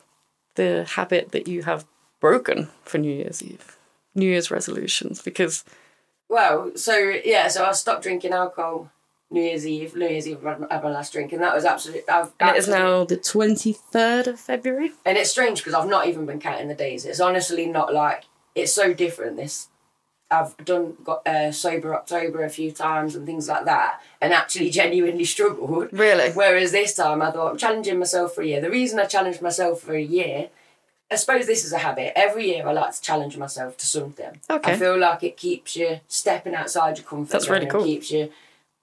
[0.56, 1.86] the habit that you have
[2.22, 3.76] broken for New Year's Eve?
[4.16, 5.22] New Year's resolutions?
[5.22, 5.66] Because,
[6.30, 8.90] Well, so yeah, so I stopped drinking alcohol
[9.30, 9.96] New Year's Eve.
[9.96, 12.08] New Year's Eve, I had my last drink, and that was absolutely.
[12.10, 14.92] I've and it is now the 23rd of February.
[15.06, 17.06] and it's strange because I've not even been counting the days.
[17.06, 19.36] It's honestly not like it's so different.
[19.38, 19.68] This
[20.32, 24.70] I've done got uh, sober October a few times and things like that, and actually
[24.70, 25.90] genuinely struggled.
[25.92, 26.32] Really?
[26.32, 28.62] Whereas this time I thought I'm challenging myself for a year.
[28.62, 30.50] The reason I challenged myself for a year,
[31.12, 32.14] I suppose this is a habit.
[32.18, 34.40] Every year I like to challenge myself to something.
[34.50, 34.72] Okay.
[34.74, 37.84] I feel like it keeps you stepping outside your comfort That's zone really and cool.
[37.86, 38.30] keeps you,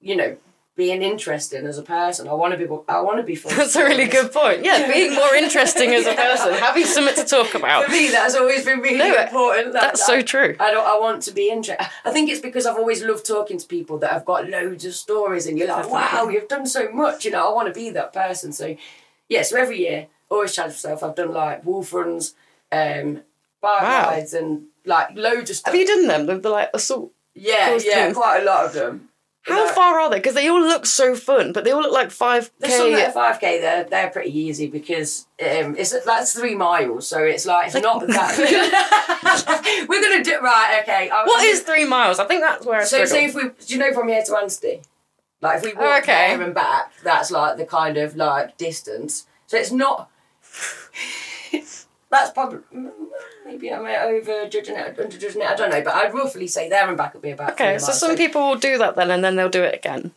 [0.04, 0.36] you know,
[0.76, 2.26] being interesting as a person.
[2.28, 2.64] I want to be.
[2.88, 3.36] I want to be.
[3.56, 4.64] That's a really good point.
[4.64, 7.84] Yeah, being more interesting as a person, having something to talk about.
[7.84, 9.72] For me, that's always been really No, important.
[9.72, 10.56] That- That's so true.
[10.58, 10.86] I don't.
[10.86, 11.86] I want to be interested.
[12.04, 14.94] I think it's because I've always loved talking to people that have got loads of
[14.94, 17.90] stories, and you're like, "Wow, you've done so much." You know, I want to be
[17.90, 18.52] that person.
[18.52, 18.76] So,
[19.28, 19.42] yeah.
[19.42, 21.02] So every year, always challenge myself.
[21.04, 22.34] I've done like wolf runs,
[22.72, 23.22] um,
[23.62, 24.10] bike Wow.
[24.10, 25.72] rides, and like loads of stuff.
[25.72, 26.26] Have you done them?
[26.26, 27.12] The, the like assault.
[27.34, 28.16] yeah, yeah, things?
[28.16, 29.08] quite a lot of them.
[29.46, 30.16] How far are they?
[30.16, 32.50] Because they all look so fun, but they all look like 5k.
[32.60, 33.60] There's some that are five k.
[33.60, 38.06] They're they're pretty easy because um, it's that's three miles, so it's like it's not
[38.06, 39.86] that.
[39.88, 40.80] We're gonna do right.
[40.82, 41.10] Okay.
[41.10, 42.18] I'm- What I'm is three miles?
[42.18, 43.06] I think that's where I So struggle.
[43.08, 44.80] say if we, do you know from here to Anstey?
[45.42, 46.28] Like if we walk okay.
[46.36, 49.26] there and back, that's like the kind of like distance.
[49.46, 50.10] So it's not.
[52.14, 52.60] That's probably
[53.44, 55.48] maybe I'm over judging it, under judging it.
[55.48, 57.52] I don't know, but I'd roughly say there and back would be about.
[57.52, 60.12] Okay, so some people will do that then, and then they'll do it again.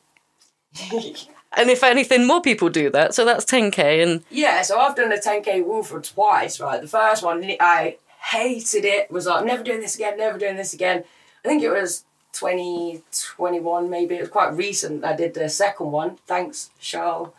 [1.56, 3.16] And if anything, more people do that.
[3.16, 6.60] So that's 10k, and Yeah, so I've done a 10k wolf run twice.
[6.60, 7.98] Right, the first one I
[8.32, 9.10] hated it.
[9.10, 10.18] Was like, I'm never doing this again.
[10.18, 11.04] Never doing this again.
[11.44, 14.16] I think it was 2021 maybe.
[14.16, 15.06] It was quite recent.
[15.06, 16.18] I did the second one.
[16.28, 17.30] Thanks, Charles.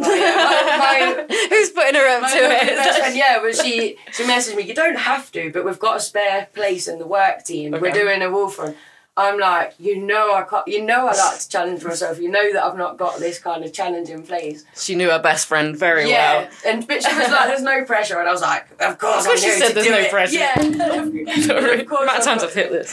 [0.00, 3.18] My, my, my, who's putting her up my to lovely best friend, it?
[3.18, 4.62] yeah, but she she messaged me.
[4.64, 7.72] You don't have to, but we've got a spare place in the work team.
[7.72, 8.74] We're doing a wolf run.
[9.16, 10.66] I'm like, you know, I can't.
[10.66, 12.18] You know, I like to challenge myself.
[12.18, 14.64] You know that I've not got this kind of challenge in place.
[14.76, 16.50] She knew her best friend very Yeah, well.
[16.66, 19.26] and but she was like, "There's no pressure," and I was like, "Of course." Of
[19.26, 20.34] course I'm she said to there's no it." pressure.
[20.38, 20.54] Yeah,
[21.42, 22.92] Sorry, of course amount of times I've hit this.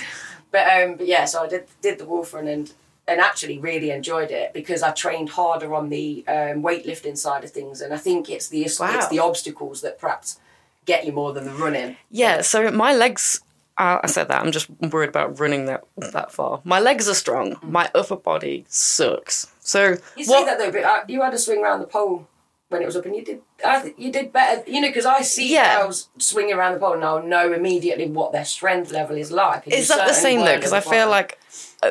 [0.51, 2.71] But um, but yeah, so I did did the wolf run and
[3.07, 7.51] and actually really enjoyed it because I trained harder on the um, weightlifting side of
[7.51, 10.39] things, and I think it's the it's the obstacles that perhaps
[10.85, 11.97] get you more than the running.
[12.09, 13.41] Yeah, so my legs.
[13.77, 14.41] Uh, I said that.
[14.43, 16.61] I'm just worried about running that that far.
[16.63, 17.57] My legs are strong.
[17.63, 19.51] My upper body sucks.
[19.61, 20.45] So You say what?
[20.45, 22.27] that though, but uh, you had a swing around the pole
[22.69, 23.41] when it was up, and you did.
[23.65, 25.79] I you did better, you know, because I see Yeah.
[25.81, 29.67] girls swinging around the pole, and I'll know immediately what their strength level is like.
[29.67, 30.55] Is that the same though?
[30.57, 31.39] Because I feel like,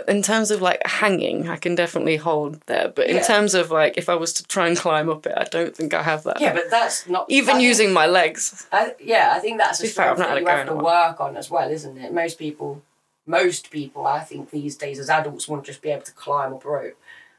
[0.07, 2.88] in terms of like hanging, I can definitely hold there.
[2.94, 3.22] But in Yeah.
[3.22, 5.94] terms of like, if I was to try and climb up it, I don't think
[5.94, 6.40] I have that.
[6.40, 8.66] yeah, but that's not Even I think- using my legs.
[8.72, 11.09] I, yeah, I think that's a be fair, I've not that you have to while.
[11.11, 12.12] work on as well, isn't it?
[12.12, 12.83] Most people,
[13.26, 16.64] most people, I think these days as adults won't just be able to climb up
[16.64, 16.96] a rope.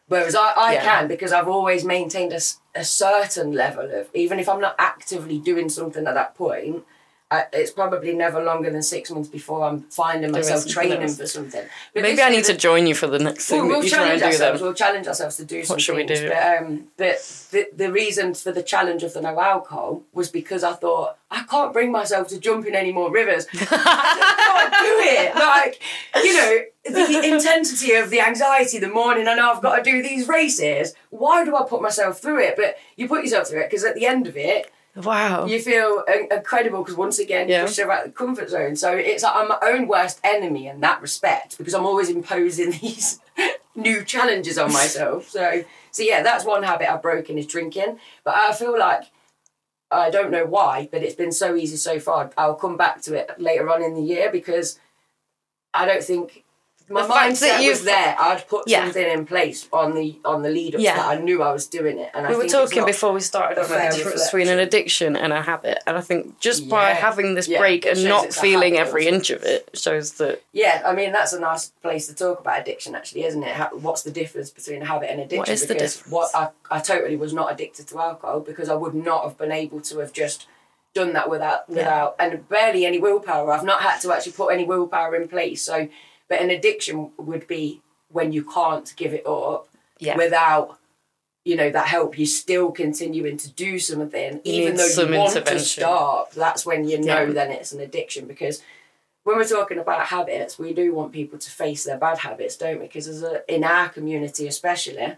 [0.07, 0.83] Whereas I, I Yeah.
[0.83, 2.41] can because I've always maintained a,
[2.75, 6.83] a certain level of, even if I'm not actively doing something at that point,
[7.31, 11.65] I, it's probably never longer than six months before I'm finding myself training for something.
[11.93, 14.09] But Maybe I need to join you for the next thing Well, we'll you try
[14.09, 14.61] and challenge ourselves.
[14.61, 16.27] We'll challenge ourselves to do some should we do?
[16.27, 20.61] But, um, but the, the reason for the challenge of the no alcohol was because
[20.65, 23.47] I thought I can't bring myself to jump in any more rivers.
[23.53, 25.35] I can't do it.
[25.35, 25.81] Like
[26.25, 29.29] you know, the intensity of the anxiety the morning.
[29.29, 30.95] I know I've got to do these races.
[31.11, 32.55] Why do I put myself through it?
[32.57, 35.45] But you put yourself through it because at the end of it, Wow.
[35.45, 37.61] you feel incredible because once again you Yeah.
[37.61, 38.75] push yourself out of the comfort zone.
[38.75, 42.71] So it's like I'm my own worst enemy in that respect because I'm always imposing
[42.81, 43.19] these
[43.75, 45.29] new challenges on myself.
[45.29, 47.99] So so yeah, that's one habit I've broken is drinking.
[48.23, 49.03] But I feel like
[49.89, 52.31] I don't know why, but it's been so easy so far.
[52.37, 54.79] I'll come back to it later on in the year because
[55.73, 56.43] I don't think
[56.91, 58.15] my fact that mindset was there.
[58.19, 58.83] I'd put Yeah.
[58.83, 60.97] something in place on the on the lead up Yeah.
[60.97, 62.11] that I knew I was doing it.
[62.13, 65.15] And I we were think talking before we started about the difference between an addiction
[65.15, 66.95] and a habit, and I think just by Yeah.
[66.95, 71.11] having this break and not feeling every inch of it shows that Yeah, I mean
[71.11, 73.53] that's a nice place to talk about addiction, actually, isn't it?
[73.55, 75.53] How, what's the difference between a habit and addiction?
[75.53, 76.11] is the difference?
[76.11, 79.51] what I, I totally was not addicted to alcohol because I would not have been
[79.51, 80.47] able to have just
[80.93, 83.51] done that without without and barely any willpower.
[83.53, 85.61] I've not had to actually put any willpower in place.
[85.61, 85.87] So,
[86.31, 89.67] but an addiction would be when you can't give it up
[89.99, 90.77] yeah, without.
[91.43, 92.19] You know that help.
[92.19, 96.31] You're still continuing to do something, You even though some you want to stop.
[96.33, 97.33] That's when you know Yeah.
[97.33, 98.61] then it's an addiction because
[99.23, 102.79] when we're talking about habits, we do want people to face their bad habits, don't
[102.79, 102.85] we?
[102.85, 105.15] Because as a, in our community, especially,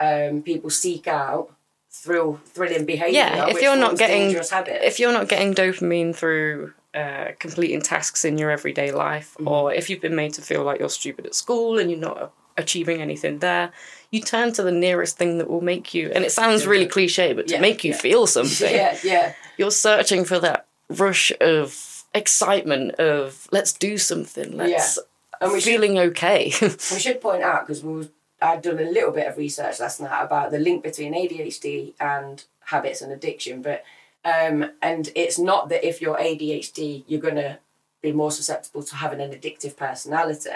[0.00, 1.54] um, people seek out
[1.90, 3.20] thrill, thrilling behaviour.
[3.20, 3.46] yeah.
[3.48, 4.80] If you're not getting dangerous habits.
[4.82, 9.48] if you're not getting dopamine through uh, completing tasks in your everyday life, Mm-hmm.
[9.48, 12.32] or if you've been made to feel like you're stupid at school and you're not
[12.58, 13.72] achieving anything there,
[14.10, 16.10] you turn to the nearest thing that will make you.
[16.14, 17.98] And it sounds really cliche, but to Yeah, make you yeah.
[17.98, 24.54] feel something, yeah, yeah, you're searching for that rush of excitement of let's do something
[24.54, 24.98] let's
[25.40, 28.06] and we should feeling okay we should point out because we
[28.42, 32.44] I'd done a little bit of research last night about the link between ADHD and
[32.64, 33.82] habits and addiction, but
[34.24, 37.58] um, and it's not that if you're ADHD you're gonna
[38.02, 40.50] be more susceptible to having an addictive personality,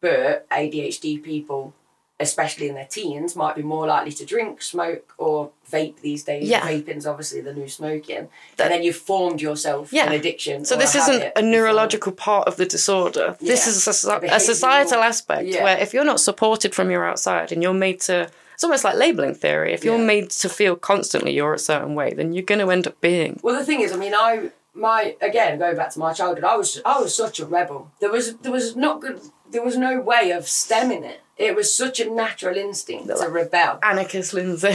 [0.00, 1.72] but ADHD people,
[2.18, 6.48] especially in their teens, might be more likely to drink, smoke, or vape these days.
[6.48, 6.60] Yeah.
[6.62, 10.06] Vaping's obviously the new smoking, That- and then you've formed yourself Yeah.
[10.06, 10.64] an addiction.
[10.64, 13.70] so this a isn't a neurological part of the disorder this Yeah.
[13.70, 15.62] is a, a societal aspect Yeah.
[15.64, 18.28] where if you're not supported from your outside and you're made to
[18.60, 20.04] it's almost like labeling theory if you're Yeah.
[20.04, 23.40] made to feel constantly you're a certain way then you're going to end up being
[23.42, 26.56] Well, the thing is, I mean, I my again going back to my childhood, I
[26.56, 27.90] was I was such a rebel.
[28.02, 29.18] There was there was not good.
[29.50, 31.20] There was no way of stemming it.
[31.38, 33.78] It was such a natural instinct to rebel.
[33.82, 34.74] anarchist lindzi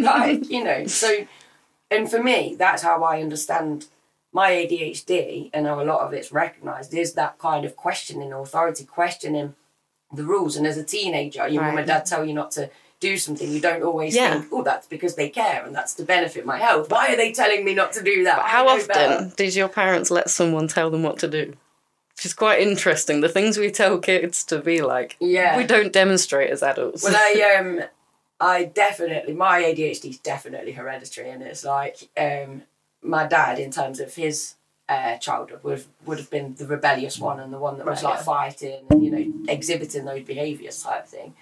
[0.12, 1.08] like you know, so
[1.90, 3.86] and for me, that's how I understand
[4.30, 8.84] my ADHD and how a lot of it's recognised is that kind of questioning authority,
[8.84, 9.54] questioning
[10.12, 10.56] the rules.
[10.56, 11.78] And as a teenager, your mum Right.
[11.80, 12.68] and dad tell you not to
[13.00, 14.40] do something, you don't always Yeah.
[14.40, 16.90] think, oh, that's because they care and that's to benefit my health.
[16.90, 18.38] Why are they telling me not to do that?
[18.38, 19.32] I how often better.
[19.36, 21.54] did your parents let someone tell them what to do
[22.16, 25.54] which is quite interesting the things we tell kids to be like Yeah.
[25.58, 27.82] we don't demonstrate as adults Well, I um,
[28.40, 32.62] I definitely my ADHD is definitely hereditary, and it's like um,
[33.02, 34.54] my dad in terms of his
[34.88, 38.02] uh, childhood would have, would have been the rebellious one and the one that was
[38.02, 38.24] Right, like yeah.
[38.24, 41.34] fighting and you know exhibiting those behaviours type thing.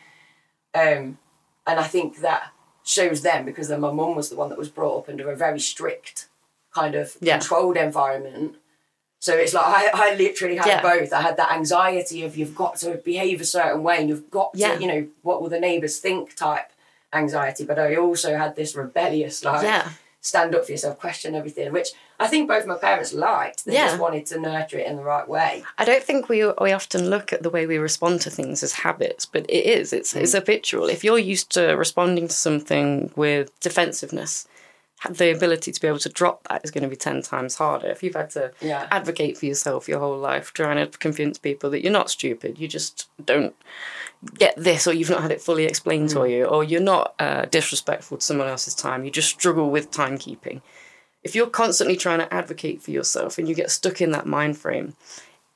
[0.75, 1.19] Um,
[1.67, 2.53] and I think that
[2.85, 5.37] shows them because then my mum was the one that was brought up under a
[5.37, 6.29] very strict
[6.75, 7.39] kind of Yeah.
[7.39, 8.57] controlled environment.
[9.21, 10.83] So it's like I, I literally had Yeah.
[10.83, 11.13] both.
[11.13, 14.51] I had that anxiety of you've got to behave a certain way and you've got
[14.55, 14.75] Yeah.
[14.75, 16.71] to, you know, what will the neighbours think type
[17.13, 17.65] anxiety.
[17.65, 19.87] But I also had this rebellious, like,
[20.21, 23.65] stand up for yourself, question everything, which I think both my parents liked.
[23.65, 23.87] They Yeah.
[23.89, 25.65] just wanted to nurture it in the right way.
[25.79, 28.73] I don't think we we often look at the way we respond to things as
[28.73, 29.93] habits, but it is.
[29.93, 30.89] It's it's habitual.
[30.89, 34.47] If you're used to responding to something with defensiveness,
[35.11, 37.89] the ability to be able to drop that is going to be ten times harder.
[37.89, 38.87] If you've had to Yeah.
[38.91, 42.69] advocate for yourself your whole life, trying to convince people that you're not stupid, you
[42.69, 43.55] just don't
[44.39, 47.45] get this, or you've not had it fully explained to you, or you're not uh,
[47.47, 49.05] disrespectful to someone else's time.
[49.05, 50.63] You just struggle with timekeeping.
[51.25, 54.59] If you're constantly trying to advocate for yourself and you get stuck in that mind
[54.59, 54.95] frame,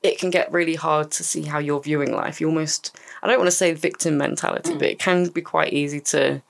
[0.01, 2.41] it can get really hard to see how you're viewing life.
[2.41, 5.01] You almost, I don't want to say victim mentality, but it mm.
[5.01, 6.41] can be quite easy to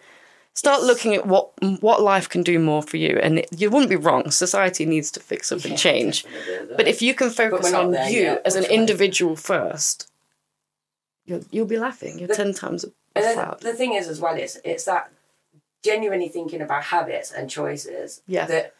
[0.54, 1.52] start looking at what
[1.82, 3.18] what life can do more for you.
[3.22, 4.30] And it, you wouldn't be wrong.
[4.32, 6.26] Society needs to fix up and change.
[6.76, 10.12] But if you can focus on there you yet, as an individual first,
[11.26, 12.20] you'll, you'll be laughing.
[12.20, 15.12] You're ten times And then the thing is, as well, it's it's that
[15.84, 18.22] genuinely thinking about habits and choices.
[18.28, 18.46] Yeah.
[18.46, 18.76] That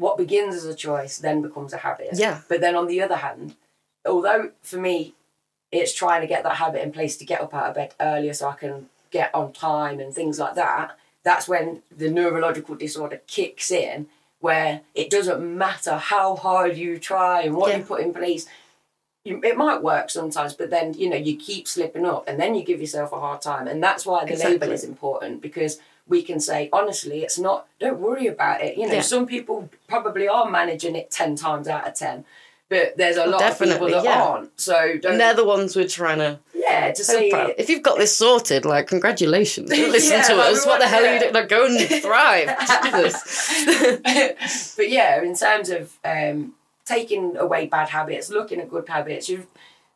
[0.00, 2.08] what begins as a choice then becomes a habit.
[2.14, 2.40] Yeah.
[2.48, 3.54] But then on the other hand,
[4.06, 5.14] although for me,
[5.70, 8.32] it's trying to get that habit in place to get up out of bed earlier
[8.32, 10.96] so I can get on time and things like that.
[11.22, 14.06] That's when the neurological disorder kicks in,
[14.40, 17.78] where it doesn't matter how hard you try and what Yeah.
[17.78, 18.46] you put in place
[19.22, 22.64] it might work sometimes, but then you know you keep slipping up, and then you
[22.64, 24.56] give yourself a hard time, and that's why the Exactly.
[24.56, 25.78] label is important because
[26.10, 27.66] we can say honestly, it's not.
[27.78, 28.76] Don't worry about it.
[28.76, 29.00] You know, Yeah.
[29.00, 32.24] some people probably are managing it ten times out of ten,
[32.68, 34.22] but there's a lot of people that yeah.
[34.22, 34.60] aren't.
[34.60, 35.12] So don't.
[35.12, 37.54] and they're the ones we're trying to yeah, to say proud.
[37.56, 39.70] If you've got this sorted, like congratulations.
[39.74, 40.66] Don't listen Yeah, to us.
[40.66, 41.32] What the hell are you doing?
[41.32, 42.48] Like, go and thrive.
[44.76, 49.46] But yeah, in terms of um, taking away bad habits, looking at good habits, you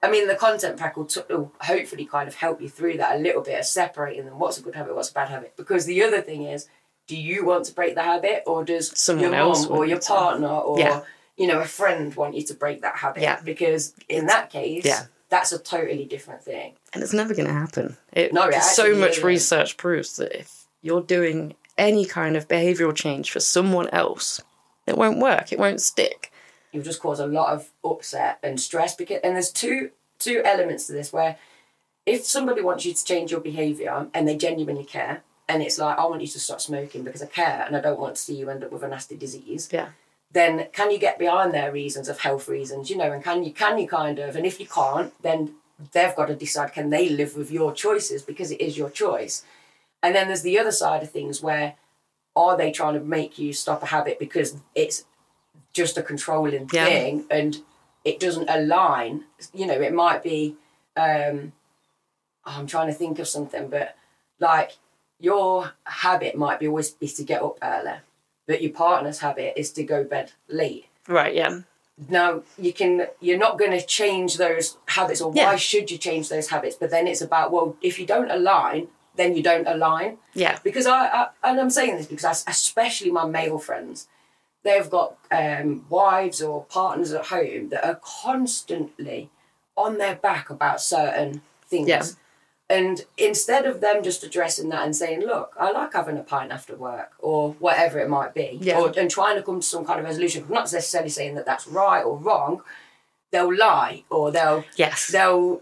[0.04, 3.16] I mean, the content pack will, t- will hopefully kind of help you through that
[3.16, 4.38] a little bit of separating them.
[4.38, 4.94] What's a good habit?
[4.94, 5.54] What's a bad habit?
[5.56, 6.68] Because the other thing is,
[7.06, 10.00] do you want to break the habit, or does Someone your else mum or your
[10.00, 11.02] partner or Yeah.
[11.36, 13.22] you know a friend want you to break that habit?
[13.22, 13.40] Yeah.
[13.44, 15.04] Because in that case, Yeah.
[15.28, 16.74] that's a totally different thing.
[16.94, 17.96] and it's never going to happen.
[18.12, 19.24] It, No, it so much isn't.
[19.24, 24.40] research proves that if you're doing any kind of behavioural change for someone else,
[24.86, 25.52] it won't work.
[25.52, 26.30] It won't stick.
[26.74, 30.87] You'll just cause a lot of upset and stress because and there's two two elements
[30.87, 31.37] to this where
[32.04, 35.98] if somebody wants you to change your behaviour and they genuinely care and it's like
[35.98, 38.34] I want you to stop smoking because I care and I don't want to see
[38.37, 39.88] you end up with a nasty disease Yeah.
[40.32, 43.52] then can you get behind their reasons of health reasons you know and can you
[43.52, 45.54] can you kind of and if you can't then
[45.92, 49.44] they've got to decide can they live with your choices because it is your choice
[50.02, 51.74] and then there's the other side of things where
[52.37, 55.04] are they trying to make you stop a habit because it's
[55.74, 56.87] just a controlling Yeah.
[56.87, 57.58] thing and
[58.04, 60.56] it doesn't align you know it might be
[60.96, 61.52] um
[62.46, 63.96] oh, i'm trying to think of something but
[64.40, 64.72] like
[65.20, 67.98] your habit might be always be to get up early
[68.46, 71.60] but your partner's habit is to go bed late Right, yeah.
[72.08, 75.46] now you can you're not going to change those habits or Yeah.
[75.50, 78.88] why should you change those habits but then it's about well if you don't align
[79.16, 80.58] then you don't align Yeah.
[80.64, 84.08] because I, I and I'm saying this because I, especially my male friends,
[84.64, 89.31] they've got um, wives or partners at home that are constantly
[89.77, 91.88] on their back about certain things.
[91.88, 92.03] Yeah.
[92.70, 96.50] And instead of them just addressing that and saying, "Look, I like having a pint
[96.50, 98.81] after work," or whatever it might be, Yeah.
[98.81, 101.66] or and trying to come to some kind of resolution, not necessarily saying that that's
[101.68, 102.62] right or wrong.
[103.33, 105.09] They'll lie or they'll Yes.
[105.09, 105.61] they'll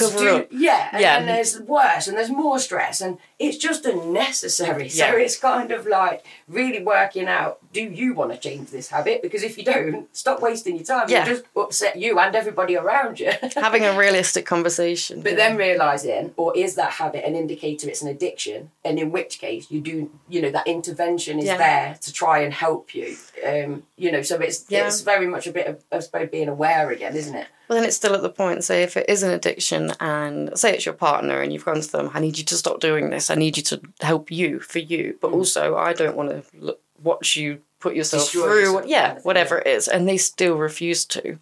[0.00, 0.48] Cover up.
[0.50, 1.18] Yeah, and, Yeah.
[1.18, 4.88] and there's worse, and there's more stress, and it's just unnecessary.
[5.00, 5.14] So Yeah.
[5.16, 9.22] it's kind of like really working out: do you want to change this habit?
[9.22, 11.08] Because if you don't, stop wasting your time.
[11.08, 11.24] Yeah.
[11.26, 13.32] You'll just upset you and everybody around you.
[13.56, 15.22] Having a realistic conversation.
[15.22, 18.70] But then realizing, or is that habit an indicator it's an addiction?
[18.84, 21.56] And in which case, you do, you know, that intervention is Yeah.
[21.58, 23.16] there to try and help you.
[23.46, 24.86] Um, you know, so it's Yeah.
[24.86, 27.46] it's very much a bit of, I suppose, being aware again, isn't it?
[27.68, 30.74] Well, then it's still at the point, say, if it is an addiction and say
[30.74, 33.30] it's your partner and you've gone to them, I need you to stop doing this.
[33.30, 35.14] I need you to help you for you.
[35.14, 35.20] Mm.
[35.20, 39.18] But also, I don't want to look, watch you put yourself Destroy through, yourself yeah,
[39.22, 39.88] whatever it is.
[39.88, 41.38] And they still refuse to.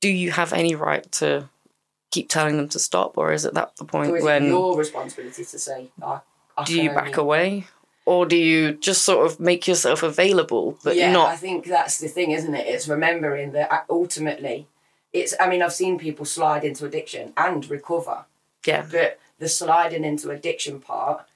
[0.00, 1.48] Do you have any right to
[2.10, 3.18] keep telling them to stop?
[3.18, 6.20] Or is it that the point Or is when it your responsibility to say, I,
[6.56, 7.66] I do you back away?
[8.04, 11.98] Or do you just sort of make yourself available, but yeah, not I think that's
[11.98, 12.64] the thing, isn't it?
[12.68, 14.68] It's remembering that uh, ultimately,
[15.20, 15.34] it's.
[15.40, 18.24] I mean, I've seen people slide into addiction and recover,
[18.66, 21.26] yeah, but the sliding into addiction part,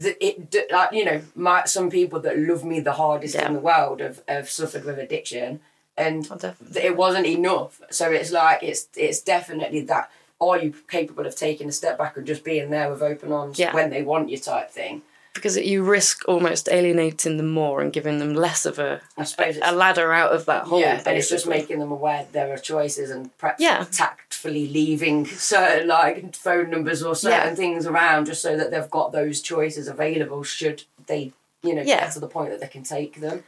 [0.00, 3.46] it like you know, my some people that love me the hardest Yeah.
[3.48, 5.60] in the world have, have suffered with addiction,
[5.96, 7.80] and Oh, it wasn't enough.
[7.90, 10.10] So it's like it's it's definitely that.
[10.38, 13.58] Are you capable of taking a step back and just being there with open arms
[13.58, 13.72] Yeah.
[13.74, 15.00] when they want you, type thing?
[15.36, 19.58] Because you risk almost alienating them more and giving them less of a I suppose
[19.62, 20.80] a ladder out of that hole.
[20.80, 23.84] yeah, and it's just making them aware there are choices and perhaps Yeah.
[23.92, 27.54] tactfully leaving certain like phone numbers or certain Yeah.
[27.54, 31.32] things around just so that they've got those choices available should they,
[31.62, 32.00] you know, Yeah.
[32.00, 33.44] get to the point that they can take them.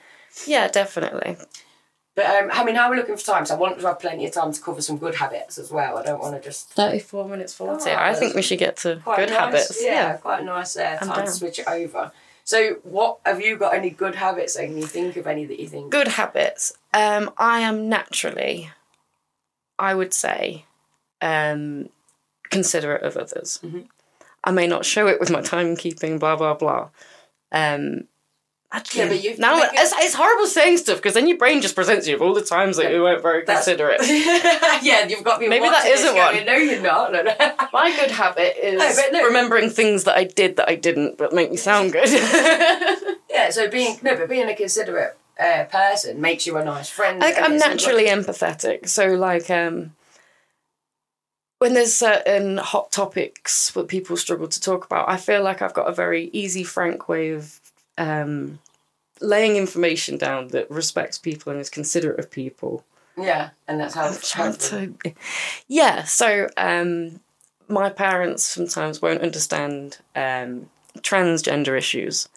[0.47, 1.37] yeah, definitely.
[2.19, 3.47] But um, I mean, how are we looking for time?
[3.47, 5.99] So I want to have plenty of time to cover some good habits as well.
[5.99, 7.91] I don't want to just Thirty-four minutes forty.
[7.91, 9.79] Oh, I think we should get to good nice, habits.
[9.81, 12.11] Yeah, quite a nice uh, I'm time to switch it over.
[12.43, 13.73] So, what have you got?
[13.73, 14.57] Any good habits?
[14.57, 15.93] Can you think of any that you think?
[15.93, 16.73] Good habits.
[16.93, 18.73] Um, I am naturally,
[19.79, 20.65] I would say,
[21.23, 21.89] um,
[22.51, 23.61] considerate of others.
[23.63, 23.83] Mm-hmm.
[24.43, 26.89] I may not show it with my timekeeping, blah blah blah.
[27.53, 28.09] Um,
[28.73, 31.61] actually, Yeah, but you- now it- it's, it's horrible saying stuff because then your brain
[31.63, 34.01] just presents you with all the times that you weren't very considerate.
[34.83, 35.49] yeah, you've got me.
[35.49, 36.47] Maybe that isn't going, one.
[36.47, 37.13] No, you're not.
[37.13, 37.35] No, no.
[37.73, 41.51] My good habit is No, remembering things that I did that I didn't, but make
[41.51, 42.09] me sound good.
[43.31, 47.21] yeah, so being no, but being a considerate uh, person makes you a nice friend.
[47.21, 49.95] like I'm it's a- naturally empathetic, so like um,
[51.59, 55.75] when there's certain hot topics that people struggle to talk about, I feel like I've
[55.75, 57.61] got a very easy, frank way of
[57.99, 58.59] um,
[59.21, 62.85] laying information down that respects people and is considerate of people.
[63.17, 64.07] Yeah, and that's how.
[64.07, 65.15] I'm trying to-
[65.67, 67.21] yeah, so um,
[67.69, 72.29] my parents sometimes won't understand um, transgender issues.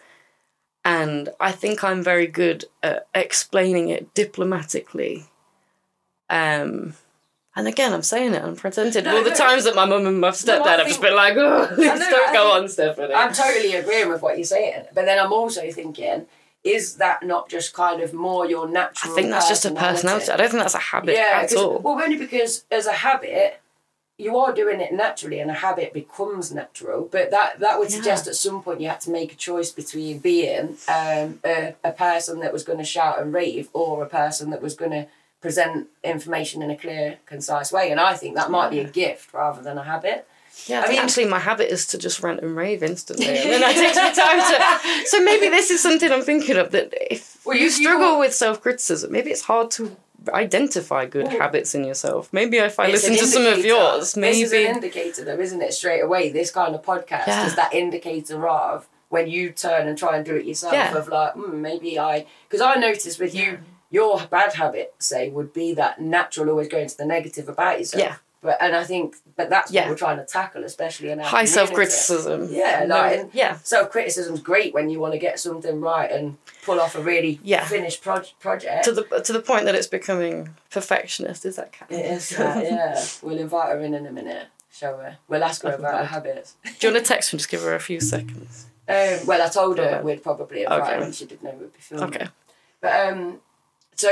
[0.83, 5.25] And I think I'm very good at explaining it diplomatically.
[6.27, 6.95] Um,
[7.55, 9.05] and again, I'm saying it unprecedented.
[9.05, 11.67] No, All the times that my mum and my stepdad have just been like, oh,
[11.73, 13.13] please don't I go on, Stephanie.
[13.13, 16.27] I'm totally agreeing with what you're saying, but then I'm also thinking,
[16.63, 19.11] is that not just kind of more your natural?
[19.11, 20.31] I think that's just a personality.
[20.31, 21.79] I don't think that's a habit Yeah, at all.
[21.79, 23.59] well, only because as a habit,
[24.17, 27.09] you are doing it naturally, and a habit becomes natural.
[27.11, 27.95] But that that would Yeah.
[27.95, 31.91] suggest at some point you had to make a choice between being um, a, a
[31.91, 35.07] person that was going to shout and rave, or a person that was going to
[35.41, 37.89] present information in a clear, concise way.
[37.91, 40.27] And I think that might be a gift rather than a habit.
[40.67, 43.49] Yeah, I, I mean- actually my habit is to just rant and rave instantly, and
[43.51, 45.05] then it takes me time to.
[45.07, 48.11] So maybe this is something I'm thinking of that if Well, you, you- you struggle
[48.11, 49.95] will- with self criticism, maybe it's hard to
[50.33, 52.31] identify good habits in yourself.
[52.31, 55.39] Maybe if I It's listen to some of yours, This is maybe an indicator, though,
[55.39, 55.73] isn't it?
[55.73, 57.47] Straight away, this kind of podcast Yeah.
[57.47, 60.73] is that indicator of when you turn and try and do it yourself.
[60.73, 60.95] Yeah.
[60.95, 63.59] Of like, mm, maybe I, because I noticed with you,
[63.91, 68.01] your bad habit, say, would be that natural, always going to the negative about yourself.
[68.03, 68.15] Yeah.
[68.43, 69.81] But and I think, but that's Yeah.
[69.81, 72.47] what we're trying to tackle, especially in our high self criticism.
[72.49, 76.37] Yeah, like, and yeah, self criticism's great when you want to get something right and
[76.65, 77.63] pull off a really Yeah.
[77.67, 78.85] finished proj- project.
[78.85, 81.45] to the to the point that it's becoming perfectionist.
[81.45, 81.91] Is that cat?
[81.91, 83.03] It is that, yeah.
[83.21, 85.03] We'll invite her in in a minute, shall we?
[85.27, 86.55] We'll ask her about her habits.
[86.79, 87.37] Do you want to text me?
[87.37, 88.65] Just give her a few seconds.
[88.89, 90.95] Um, well, I told her we'd probably invite Okay.
[90.95, 92.07] her and she didn't know we'd be filming.
[92.09, 92.27] Okay.
[92.81, 93.39] But um,
[94.01, 94.09] so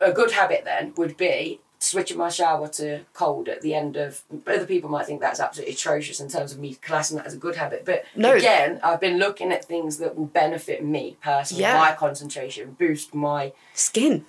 [0.00, 4.22] a good habit then would be switching my shower to cold at the end of.
[4.46, 7.38] Other people might think that's absolutely atrocious in terms of me classing that as a
[7.46, 8.32] good habit, but No.
[8.34, 11.78] again, I've been looking at things that will benefit me personally, Yeah.
[11.78, 14.26] my concentration, boost my Skin.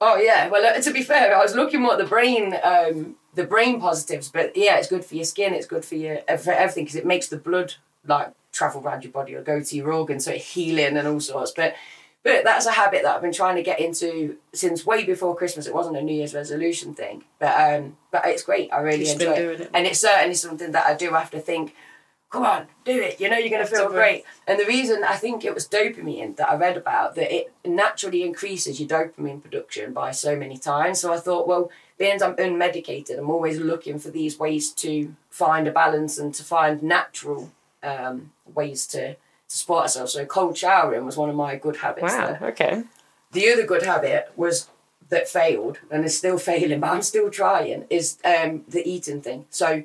[0.00, 0.48] Oh yeah.
[0.48, 3.80] Well, uh, to be fair, I was looking more at the brain, um, the brain
[3.80, 5.52] positives, but yeah, it's good for your skin.
[5.54, 7.74] It's good for your uh, for everything because it makes the blood
[8.06, 11.20] like travel around your body or go to your organs, so it healing and all
[11.20, 11.52] sorts.
[11.52, 11.74] But
[12.22, 15.66] but that's a habit that I've been trying to get into since way before Christmas.
[15.66, 18.72] It wasn't a New Year's resolution thing, but um, but it's great.
[18.72, 19.60] I really enjoy doing it.
[19.62, 19.70] it.
[19.72, 21.74] and it's certainly something that I do have to think.
[22.30, 23.20] Come on, do it.
[23.20, 24.24] You know you're going to feel great.
[24.46, 28.22] And the reason I think it was dopamine that I read about that it naturally
[28.22, 31.00] increases your dopamine production by so many times.
[31.00, 35.66] So I thought, well, being I'm unmedicated, I'm always looking for these ways to find
[35.66, 37.50] a balance and to find natural
[37.82, 39.16] um, ways to,
[39.50, 40.12] to support ourselves.
[40.12, 42.12] So cold showering was one of my good habits.
[42.14, 42.26] Wow.
[42.38, 42.48] there.
[42.50, 42.84] Okay.
[43.32, 44.68] The other good habit was
[45.10, 47.84] that failed and is still failing, but I'm still trying.
[47.90, 49.46] Is um, the eating thing.
[49.50, 49.82] So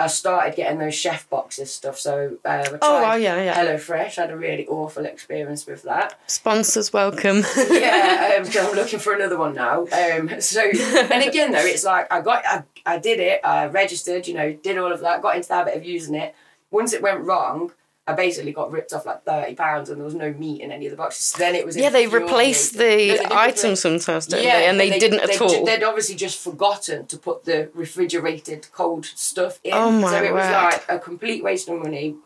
[0.00, 1.98] I started getting those chef boxes stuff.
[1.98, 3.14] So uh, I tried Oh wow.
[3.16, 3.42] Yeah.
[3.42, 3.56] Yeah.
[3.56, 4.18] HelloFresh.
[4.18, 6.18] I had a really awful experience with that.
[6.28, 7.42] Sponsors welcome.
[7.70, 9.82] Yeah, um, so I'm looking for another one now.
[9.86, 13.40] Um, so and again though, it's like I got I, I did it.
[13.44, 14.28] I registered.
[14.28, 15.22] You know, did all of that.
[15.22, 16.34] Got into the habit of using it.
[16.70, 17.72] Once it went wrong.
[18.08, 20.86] I basically got ripped off like thirty pounds, and there was no meat in any
[20.86, 21.30] of the boxes.
[21.32, 22.28] Then it was yeah, they infuriating.
[22.28, 24.66] replace No, they the items sometimes, don't they?
[24.66, 25.64] And they, didn't at all.
[25.66, 29.74] They'd obviously just forgotten to put the refrigerated cold stuff in.
[29.74, 30.52] Oh my So it was word.
[30.52, 32.16] like a complete waste of money.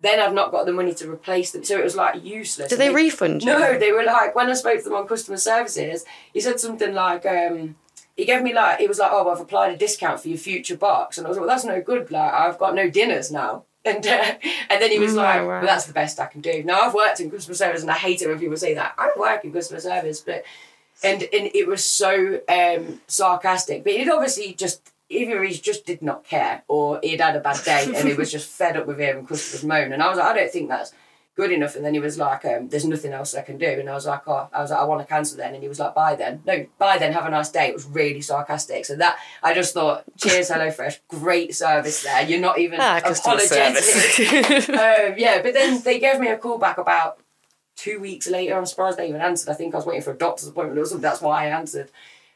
[0.00, 2.68] Then I've not got the money to replace them, so it was like useless.
[2.68, 3.46] Did And they refund you?
[3.46, 6.04] No, they were like when I spoke to them on customer services,
[6.34, 7.76] he said something like, um,
[8.14, 10.76] he gave me like, he was like, oh, I've applied a discount for your future
[10.76, 12.10] box, and I was like, well, that's no good.
[12.10, 13.64] Like, I've got no dinners now.
[13.84, 14.34] And uh,
[14.70, 15.48] and then he was Mm, like, wow.
[15.48, 16.62] well, that's the best I can do.
[16.64, 18.94] Now I've worked in customer service, and I hate it when people say that.
[18.96, 20.42] I don't work in customer service, but
[21.02, 23.84] and and it was so um, sarcastic.
[23.84, 27.62] But he'd obviously just either he just did not care, or he'd had a bad
[27.64, 29.92] day, and he was just fed up with him hearing customers moan.
[29.92, 30.92] And I was like, I don't think that's
[31.36, 31.74] good enough.
[31.76, 34.06] And then he was like, um, "There's nothing else I can do." And I was
[34.06, 36.14] like, "Oh, I was like, I want to cancel then." And he was like, "Bye
[36.14, 37.12] then." No, bye then.
[37.12, 37.68] Have a nice day.
[37.68, 38.84] It was really sarcastic.
[38.84, 42.22] So that I just thought, cheers, HelloFresh, great service there.
[42.24, 44.68] You're not even Ah, apologetic.
[44.68, 47.18] um, yeah, but then they gave me a call back about
[47.76, 48.56] two weeks later.
[48.56, 49.50] I'm surprised they even answered.
[49.50, 51.02] I think I was waiting for a doctor's appointment or something.
[51.02, 51.90] That's why I answered.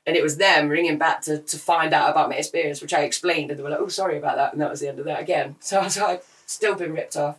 [0.06, 3.02] And it was them ringing back to, to find out about my experience, which I
[3.02, 3.50] explained.
[3.50, 4.52] And they were like, oh, sorry about that.
[4.52, 5.56] And that was the end of that again.
[5.60, 7.38] So I was like, still been ripped off.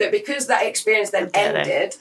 [0.00, 1.94] But because that experience then ended,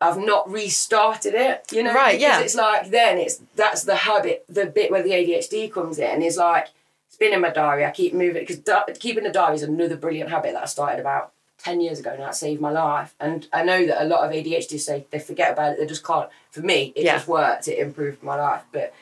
[0.00, 1.66] I've not restarted it.
[1.70, 2.40] You know, Right, because yeah.
[2.40, 6.36] it's like then it's that's the habit, the bit where the ADHD comes in is
[6.36, 6.68] like
[7.08, 7.84] it's been in my diary.
[7.84, 10.98] I keep moving because di- keeping a diary is another brilliant habit that I started
[11.00, 12.30] about ten years ago now.
[12.30, 15.52] It saved my life, and I know that a lot of ADHD say they forget
[15.52, 15.78] about it.
[15.78, 16.28] They just can't.
[16.50, 17.14] For me, it Yeah.
[17.16, 17.68] just worked.
[17.68, 18.62] It improved my life.
[18.72, 18.92] But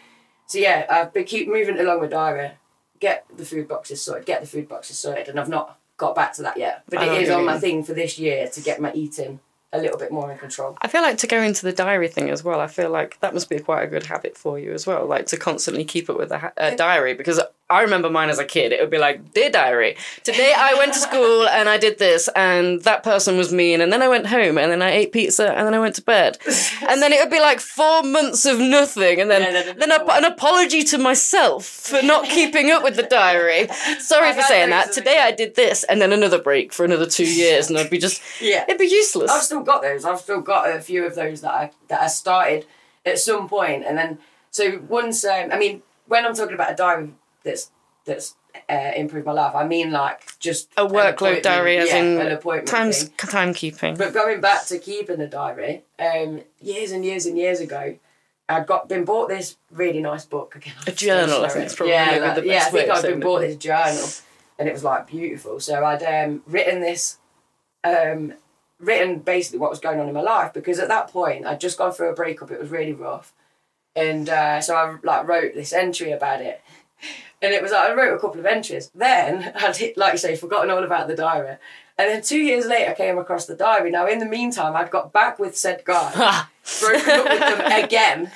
[0.46, 2.50] so yeah, I've been keep moving along with diary.
[3.00, 4.26] Get the food boxes sorted.
[4.26, 6.82] Get the food boxes sorted, and I've not got back to that yet.
[6.88, 9.40] But I it what is on my thing for this year to get my eating
[9.72, 10.78] a little bit more in control.
[10.80, 12.60] I feel like to go into the diary thing as well.
[12.60, 15.04] I feel like that must be quite a good habit for you as well.
[15.04, 17.40] Like to constantly keep up with a ha- uh, diary because
[17.70, 18.72] I remember mine as a kid.
[18.72, 22.28] It would be like, "Dear diary, today I went to school and I did this,
[22.36, 25.50] and that person was mean, and then I went home and then I ate pizza
[25.50, 26.36] and then I went to bed,
[26.88, 29.92] and then it would be like four months of nothing, and then Yeah, then- then
[29.92, 33.68] a, an apology to myself for not keeping up with the diary.
[33.98, 34.92] Sorry I've for saying that.
[34.92, 37.98] Today I did this, and then another break for another two years, and I'd be
[37.98, 38.64] just Yeah.
[38.68, 39.30] it'd be useless.
[39.30, 40.04] I've still got those.
[40.04, 42.66] I've still got a few of those that I that I started
[43.06, 44.18] at some point, and then
[44.50, 47.08] so once um, I mean when I'm talking about a diary
[47.44, 47.70] that's
[48.04, 48.36] that's
[48.68, 52.32] uh, improved my life, I mean like just a workload diary, as yeah, in an
[52.32, 53.12] appointment times thing.
[53.16, 53.98] timekeeping.
[53.98, 57.96] But going back to keeping a diary, um, years and years and years ago,
[58.48, 60.74] I'd got been bought this really nice book again.
[60.86, 62.58] A journal, I think it's probably yeah, the best yeah.
[62.66, 64.08] I think saying been bought this journal,
[64.58, 65.60] and it was like beautiful.
[65.60, 67.18] So I'd um, written this,
[67.82, 68.34] um,
[68.78, 71.78] written basically what was going on in my life because at that point I'd just
[71.78, 72.50] gone through a breakup.
[72.50, 73.32] It was really rough,
[73.96, 76.62] and uh, so I like wrote this entry about it.
[77.44, 78.90] And it was like I wrote a couple of entries.
[78.94, 81.56] Then I'd hit, like you say, forgotten all about the diary.
[81.98, 83.90] And then two years later, I came across the diary.
[83.90, 86.44] Now, in the meantime, I'd got back with said guy,
[86.80, 88.30] broken up with them again.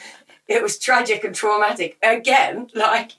[0.46, 2.68] It was tragic and traumatic again.
[2.74, 3.12] Like,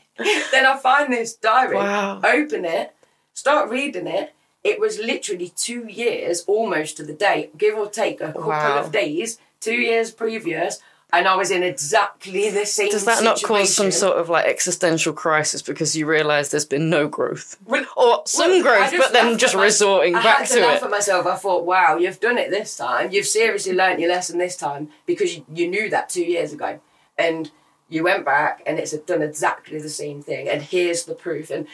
[0.52, 2.22] then I find this diary, Wow.
[2.24, 2.94] open it,
[3.34, 4.34] start reading it.
[4.64, 8.80] It was literally two years, almost to the day, give or take a couple Wow.
[8.80, 10.80] of days, two years previous,
[11.12, 12.90] and I was in exactly the same.
[12.92, 16.90] Does that not cause some sort of like existential crisis because you realise there's been
[16.90, 17.58] no growth?
[17.66, 20.62] Well, Or some Well, growth, but then just my- resorting I back had to, to
[20.62, 20.84] laugh it.
[20.86, 21.26] at myself.
[21.26, 23.12] I thought, wow, you've done it this time.
[23.12, 26.80] You've seriously learnt your lesson this time because you, you knew that two years ago,
[27.18, 27.52] and
[27.90, 30.48] you went back and it's done exactly the same thing.
[30.48, 31.50] And here's the proof.
[31.50, 31.66] And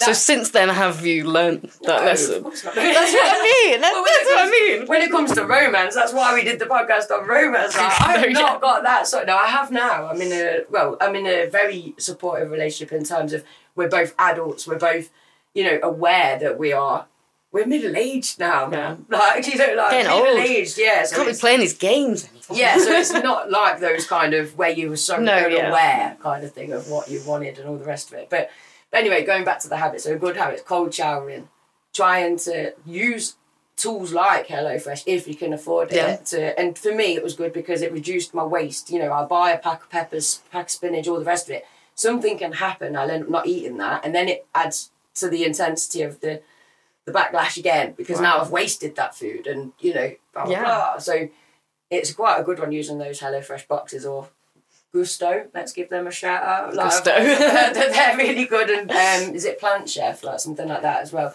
[0.00, 2.36] So since then, have you learnt that No, lesson?
[2.36, 2.74] of course not.
[2.96, 3.80] That's what I mean.
[3.80, 4.86] That- Well, that's what I mean.
[4.86, 7.76] When it comes to romance, that's why we did the podcast on romance.
[7.76, 8.32] Like, I have Yeah.
[8.32, 9.06] not got that.
[9.06, 10.06] So no, I have now.
[10.08, 13.44] I'm in a well, I'm in a very supportive relationship in terms of
[13.76, 14.66] we're both adults.
[14.66, 15.10] We're both,
[15.54, 17.06] you know, aware that we are.
[17.52, 19.06] We're middle aged now, man.
[19.08, 20.38] Like you know, like Getting middle old.
[20.48, 20.78] aged.
[20.78, 22.42] Yeah, so Can't be playing these games anymore.
[22.62, 25.58] yeah, so it's not like those kind of where you were so No, yeah.
[25.64, 28.28] unaware kind of thing of what you wanted and all the rest of it.
[28.30, 28.50] But
[28.92, 31.48] anyway, going back to the habits, so good habits, cold showering,
[31.92, 33.36] trying to use
[33.76, 35.96] tools like HelloFresh if you can afford it.
[35.96, 36.16] Yeah.
[36.16, 38.90] To, and for me, it was good because it reduced my waste.
[38.90, 41.54] You know, I buy a pack of peppers, pack of spinach, all the rest of
[41.56, 41.64] it.
[41.94, 42.96] Something can happen.
[42.96, 46.42] I'll end up not eating that, and then it adds to the intensity of the
[47.06, 50.64] the backlash again because now I've wasted that food, and you know, blah blah Yeah.
[50.64, 50.98] blah.
[50.98, 51.28] So
[51.90, 54.28] it's quite a good one using those HelloFresh boxes or
[54.94, 55.46] Gousto.
[55.54, 56.74] Let's give them a shout out.
[56.74, 57.04] Like, Gousto.
[57.74, 61.34] they're, really good, and um, is it Plant Chef, like something like that as well.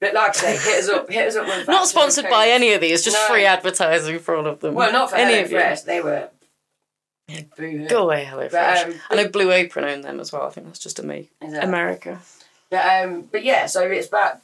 [0.00, 2.72] But like I say, hit us up, hit us up with Not sponsored by any
[2.72, 3.32] of these, just No.
[3.32, 4.74] free advertising for all of them.
[4.74, 5.62] Well, not for any of you.
[5.86, 6.28] They were.
[7.56, 7.88] Boo-hoo.
[7.88, 8.50] Go away, HelloFresh.
[8.50, 10.42] But, um, I know Blue Apron own them as well.
[10.42, 11.30] I think that's just a me.
[11.40, 12.20] That- America.
[12.68, 14.40] But um, but yeah, so it's about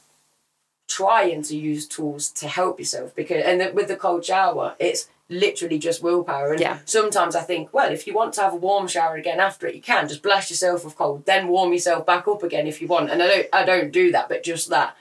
[0.87, 5.07] trying to use tools to help yourself because and the, with the cold shower, it's
[5.29, 6.51] literally just willpower.
[6.51, 6.79] And Yeah.
[6.85, 9.75] sometimes I think, well, if you want to have a warm shower again after it,
[9.75, 12.87] you can just blast yourself with cold, then warm yourself back up again if you
[12.87, 13.11] want.
[13.11, 14.95] And I don't I don't do that, but just that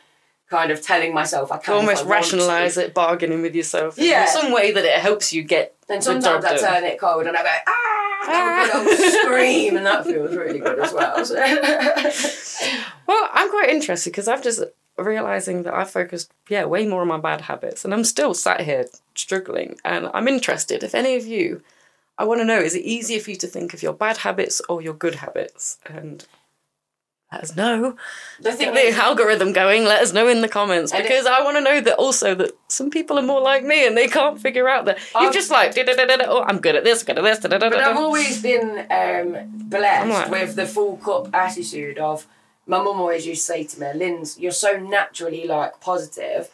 [0.50, 3.98] kind of telling myself I can Almost I rationalise it, bargaining with yourself.
[3.98, 4.22] Yeah.
[4.22, 7.36] In some way that it helps you get And sometimes I turn it cold and
[7.36, 11.24] I go, ah, have a good old scream, and that feels really good as well.
[11.24, 11.36] So.
[13.06, 14.62] Well, I'm quite interested because I've just
[14.98, 18.60] realizing that I focused, yeah, way more on my bad habits, and I'm still sat
[18.62, 18.84] here
[19.18, 19.78] struggling.
[19.84, 21.62] And I'm interested if any of you,
[22.16, 24.60] I want to know, is it easier for you to think of your bad habits
[24.68, 25.78] or your good habits?
[25.86, 26.26] And
[27.30, 27.94] let us know.
[28.42, 29.84] Get the algorithm going.
[29.84, 32.88] Let us know in the comments because I want to know that also that some
[32.88, 35.76] people are more like me and they can't figure out that you've I've- just like
[35.76, 40.30] oh I'm good at this, good at this, But I've always been um, blessed like-
[40.30, 42.26] with the full cup attitude of
[42.66, 46.48] my mum always used to say to me, Lindz, you're so naturally like positive,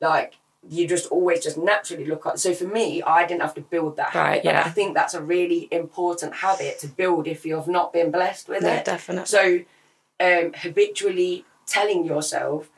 [0.00, 0.34] like
[0.68, 2.38] you just always just naturally look up.
[2.38, 4.44] So for me, I didn't have to build that Right, habit.
[4.44, 4.62] But yeah.
[4.66, 8.62] I think that's a really important habit to build if you've not been blessed with
[8.62, 8.84] Yeah, it.
[8.84, 9.26] definitely.
[9.26, 9.60] So
[10.20, 12.68] um, habitually telling yourself,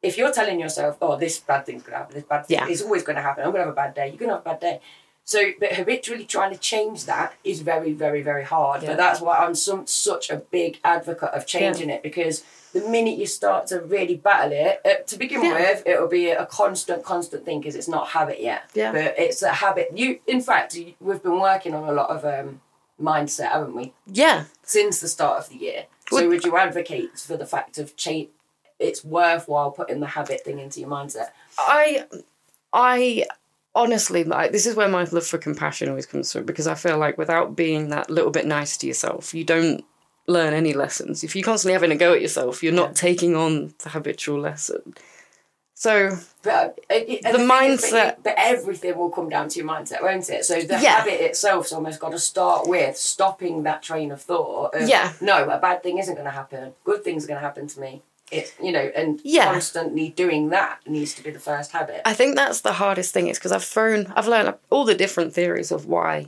[0.00, 2.66] if you're telling yourself, oh, this bad thing's gonna happen, this bad thing Yeah.
[2.68, 4.60] is always gonna happen, I'm gonna have a bad day, you're gonna have a bad
[4.60, 4.80] day.
[5.24, 8.82] So, but habitually trying to change that is very, very, very hard.
[8.82, 8.90] Yeah.
[8.90, 12.42] But that's why I'm some, such a big advocate of changing it because
[12.72, 15.54] the minute you start to really battle it, uh, to begin Yeah.
[15.54, 18.64] with, it'll be a constant, constant thing because it's not habit yet.
[18.74, 18.92] Yeah.
[18.92, 19.90] But it's a habit.
[19.96, 22.60] You, in fact, you, we've been working on a lot of um,
[23.00, 23.92] mindset, haven't we?
[24.06, 25.86] Yeah, since the start of the year.
[26.10, 28.28] So would you advocate for the fact of change?
[28.78, 31.28] It's worthwhile putting the habit thing into your mindset.
[31.58, 32.04] I,
[32.72, 33.24] I
[33.74, 36.96] honestly like this is where my love for compassion always comes from because I feel
[36.98, 39.84] like without being that little bit nice to yourself, you don't
[40.28, 41.24] learn any lessons.
[41.24, 42.94] If you're constantly having a go at yourself, you're not Yeah.
[42.94, 44.94] taking on the habitual lesson.
[45.74, 50.28] So But uh, The mindset- but, but everything will come down to your mindset, won't
[50.28, 50.44] it?
[50.44, 50.98] So the Yeah.
[50.98, 54.74] habit itself's almost got to start with stopping that train of thought.
[54.74, 55.12] Of, Yeah.
[55.20, 56.74] No, a bad thing isn't going to happen.
[56.84, 58.02] Good things are going to happen to me.
[58.30, 59.52] It, you know, and Yeah.
[59.52, 62.02] constantly doing that needs to be the first habit.
[62.04, 65.32] I think that's the hardest thing is because I've thrown, I've learned all the different
[65.32, 66.26] theories of why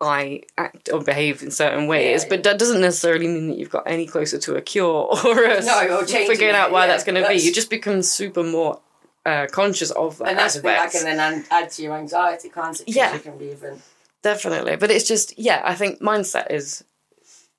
[0.00, 2.28] I act or behave in certain ways, Yeah.
[2.28, 5.62] but that doesn't necessarily mean that you've got any closer to a cure or a
[5.64, 6.88] No, or figuring out why yeah.
[6.88, 7.34] that's going to be.
[7.36, 8.80] You just become super more
[9.24, 10.28] uh, conscious of that.
[10.28, 11.04] and that's thing that aspect.
[11.06, 12.88] can then add- to your anxiety, can't it?
[12.88, 13.16] Yeah.
[13.18, 13.80] Can be even.
[14.22, 15.62] Definitely, but it's just yeah.
[15.64, 16.84] I think mindset is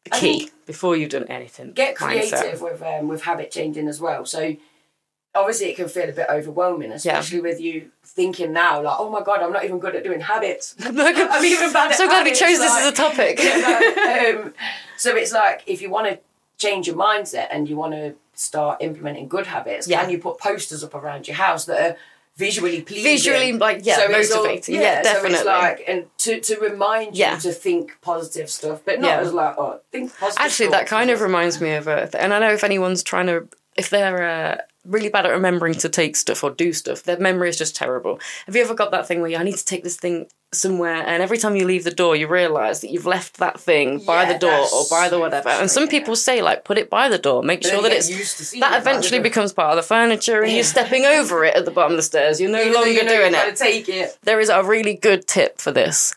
[0.03, 1.71] the key before you've done anything.
[1.71, 2.29] get Mindset.
[2.31, 4.25] creative with um, with habit changing as well.
[4.25, 4.55] So
[5.37, 9.21] obviously it can feel a bit overwhelming, especially with you thinking now like, oh my
[9.21, 10.75] god, I'm not even good at doing habits.
[10.79, 10.95] I'm
[11.45, 13.39] even bad I'm at so glad we habits, chose this as a topic.
[14.45, 14.53] um,
[14.97, 16.19] so it's like if you want to
[16.57, 20.01] change your mindset and you want to start implementing good habits, Yeah.
[20.01, 21.97] can you put posters up around your house that are
[22.35, 23.03] visually pleasing?
[23.03, 24.75] Visually, like, yeah, all- motivating.
[24.75, 25.37] Yeah, So definitely.
[25.37, 27.37] it's like and to, to remind you Yeah.
[27.39, 29.19] to think positive stuff, but not Yeah.
[29.21, 30.45] as like oh think positive.
[30.45, 32.09] Actually, that kind of reminds me of a.
[32.19, 34.57] And I know if anyone's trying to, if they're uh,
[34.87, 38.19] really bad at remembering to take stuff or do stuff, their memory is just terrible.
[38.45, 41.03] Have you ever got that thing where you, I need to take this thing somewhere,
[41.05, 44.31] and every time you leave the door, you realise that you've left that thing by
[44.31, 45.49] the door or by the whatever.
[45.49, 48.07] And some people say like, put it by the door, make But sure that it's
[48.07, 50.55] get used to seeing that it eventually becomes part of the furniture, and Yeah.
[50.57, 52.39] you're stepping over it at the bottom of the stairs.
[52.39, 54.17] You're no Even longer you know doing it to take it.
[54.23, 56.13] there is a really good tip for this,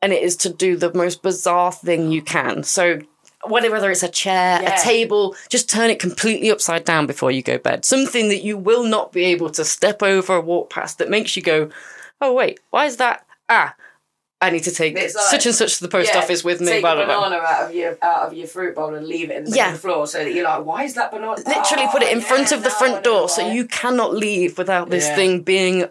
[0.00, 2.62] and it is to do the most bizarre thing you can.
[2.62, 3.00] So,
[3.46, 4.74] whether whether it's a chair, Yeah.
[4.78, 7.84] a table, just turn it completely upside down before you go bed.
[7.84, 11.36] Something that you will not be able to step over or walk past that makes
[11.36, 11.68] you go,
[12.20, 13.24] "Oh wait, why is that?
[13.48, 13.74] Ah,
[14.40, 16.66] I need to take like- such and such to the post Yeah, office with me."
[16.66, 17.28] Take Blah a blah blah.
[17.28, 19.72] banana out of your out of your fruit bowl and leave it in the, Yeah.
[19.72, 21.36] the floor so that you're like, why is that banana?
[21.46, 24.58] Literally put it in Oh, front yeah, of the front door so you cannot leave
[24.58, 25.88] without this thing being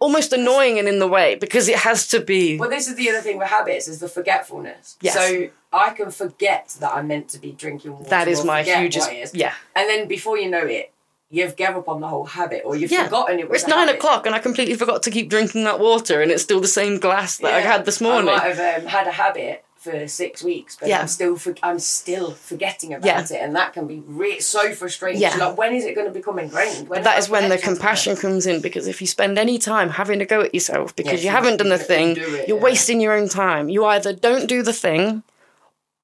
[0.00, 2.56] almost annoying and in the way because it has to be.
[2.56, 4.96] Well, this is the other thing with habits is the forgetfulness.
[5.00, 5.14] Yes.
[5.14, 8.08] So I can forget that I'm meant to be drinking water.
[8.10, 9.12] That is my hugest.
[9.12, 9.34] is.
[9.34, 9.52] Yeah.
[9.76, 10.92] And then before you know it,
[11.30, 13.04] you've given up on the whole habit, or you've Yeah.
[13.04, 13.60] forgotten it was.
[13.62, 13.96] It's nine habit.
[13.96, 16.98] o'clock and I completely forgot to keep drinking that water and it's still the same
[16.98, 18.30] glass that I had this morning.
[18.30, 21.00] I might have um, had a habit for six weeks, but Yeah.
[21.02, 23.20] I'm still for, I'm still forgetting about Yeah.
[23.22, 25.20] it, and that can be re- so frustrating.
[25.20, 25.36] Yeah.
[25.36, 26.88] Like, when is it going to become ingrained?
[26.88, 30.18] When that is when the compassion comes in because if you spend any time having
[30.20, 32.56] to go at yourself because Yes, you you- haven't done the thing, do it, you're
[32.56, 32.62] yeah.
[32.62, 33.68] wasting your own time.
[33.68, 35.22] You either don't do the thing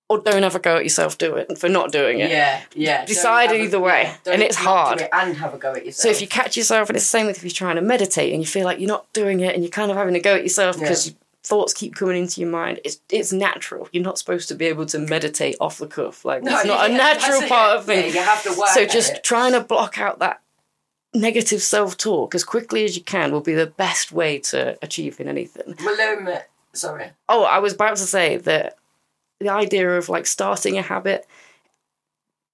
[0.09, 2.31] or don't ever go at yourself do it for not doing it.
[2.31, 3.05] Yeah, yeah.
[3.05, 5.01] Decide have a- either way, yeah, and it's hard.
[5.01, 6.03] it and have a go at yourself.
[6.03, 8.33] So if you catch yourself, and it's the same with if you're trying to meditate
[8.33, 10.35] and you feel like you're not doing it and you're kind of having to go
[10.35, 11.15] at yourself because Yeah.
[11.43, 13.89] thoughts keep coming into your mind, it's it's natural.
[13.93, 16.25] You're not supposed to be able to meditate off the cuff.
[16.25, 18.15] Like No, it's not a natural part of things.
[18.15, 19.25] Yeah, you have to work so just it.
[19.25, 20.41] trying to block out that
[21.15, 25.77] negative self-talk as quickly as you can will be the best way to achieving anything.
[25.87, 26.29] Um,
[26.73, 27.11] sorry.
[27.29, 28.77] Oh, I was about to say that
[29.45, 31.27] the idea of like starting a habit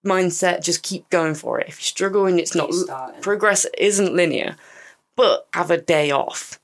[0.06, 1.68] mindset, just keep going for it.
[1.68, 3.20] If you struggle and it's not starting.
[3.22, 4.56] progress isn't linear,
[5.16, 6.58] but have a day off.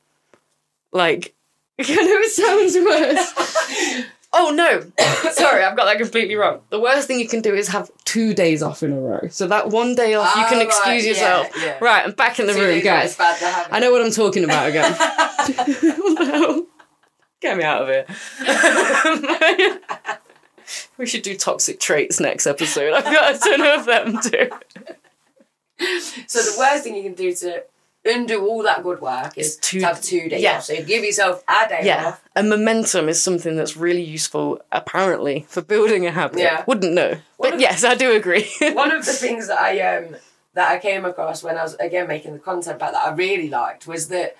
[0.92, 1.34] Like
[1.78, 4.06] I know it sounds worse.
[4.38, 4.82] Oh no!
[5.32, 6.60] Sorry, I've got that completely wrong.
[6.68, 9.28] The worst thing you can do is have two days off in a row.
[9.30, 11.48] So that one day off, you Ah, can excuse yeah, yourself.
[11.62, 11.78] yeah.
[11.80, 13.12] Right, I'm back in the Two room, guys.
[13.12, 14.92] off, bad to have I know what I'm talking about again.
[14.92, 16.65] what the hell?
[17.46, 18.06] Get me out of here.
[20.98, 22.92] we should do toxic traits next episode.
[22.92, 24.50] I've got a ton of them too.
[26.26, 27.62] So the worst thing you can do to
[28.04, 30.56] undo all that good work is two- to have two days yeah.
[30.56, 30.64] off.
[30.64, 32.22] So you give yourself a day Yeah, off.
[32.34, 36.38] and momentum is something that's really useful, apparently, for building a habit.
[36.38, 36.64] Yeah.
[36.66, 38.48] Wouldn't know, One but of- yes, I do agree.
[38.72, 40.16] One of the things that I um
[40.54, 43.50] that I came across when I was again making the content about that I really
[43.50, 44.36] liked was that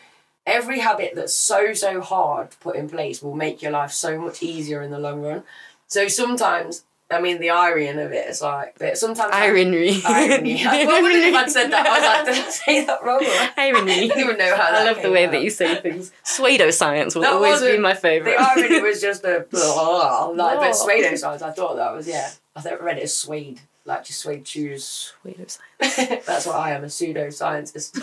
[0.46, 4.18] every habit that's so so hard to put in place will make your life so
[4.20, 5.42] much easier in the long run.
[5.88, 10.00] So sometimes I mean the irony of it is like but sometimes Irony.
[10.06, 10.64] irony.
[10.64, 11.86] I wouldn't if I'd said that.
[11.86, 13.20] I was like, did I say that wrong?
[13.24, 14.08] I Irony.
[14.08, 15.32] don't even know how I love the way out.
[15.32, 16.10] that you say things.
[16.24, 20.60] Pseudoscience will That always be my favourite The irony was just a blah, like, but
[20.60, 20.70] Blah.
[20.72, 21.42] pseudoscience.
[21.42, 22.30] I thought that was yeah.
[22.56, 25.12] I thought I read it as suede, like just suede shoes.
[25.24, 25.58] Pseudoscience.
[26.26, 27.94] That's what I am, a pseudoscientist.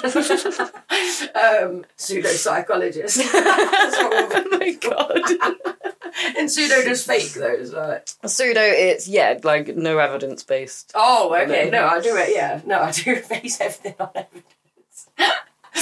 [1.36, 3.18] um, pseudo-psychologist.
[3.34, 5.22] That's what oh my god.
[6.38, 8.02] and pseudo does fake though, so.
[8.28, 10.92] Pseudo, it's yeah, like no evidence based.
[10.96, 11.70] Oh, okay.
[11.72, 12.62] No, I do it, yeah.
[12.66, 15.10] No, I do base everything on evidence.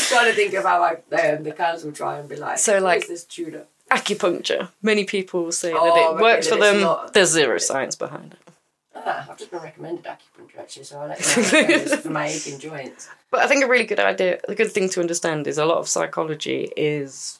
[0.09, 2.80] Trying to think of how like um, the council will try and be like, So,
[2.80, 3.65] like- "Where's this Tudor?
[3.91, 4.69] Acupuncture.
[4.82, 6.80] Many people will say that Oh, it okay, works for them.
[6.80, 8.51] not- There's zero science behind it.
[8.93, 11.99] Ah, I've just been recommended acupuncture actually, so I'll let you know how it goes
[12.01, 13.09] for my aching joints.
[13.29, 15.77] But I think a really good idea, a good thing to understand is a lot
[15.77, 17.39] of psychology is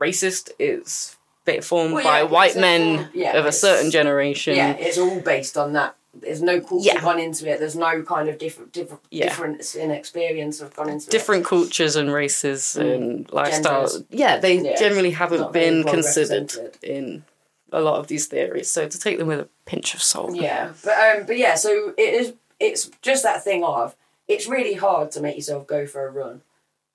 [0.00, 4.54] racist, is bit formed Well, by white it's men yeah, of a certain generation.
[4.54, 5.96] Yeah, it's all based on that.
[6.14, 7.00] There's no culture Yeah.
[7.00, 7.58] gone into it.
[7.58, 9.24] There's no kind of different, different Yeah.
[9.28, 13.96] difference in experience of gone into Different cultures and races and lifestyles.
[13.96, 14.06] Mm.
[14.10, 14.76] Yeah, they Yeah.
[14.78, 17.24] generally haven't Not been well considered in
[17.72, 18.70] a lot of these theories.
[18.70, 20.34] So to take them with a pinch of salt.
[20.34, 22.34] Yeah, but um, but yeah, so it is.
[22.60, 23.96] It's just that thing of
[24.28, 26.42] it's really hard to make yourself go for a run,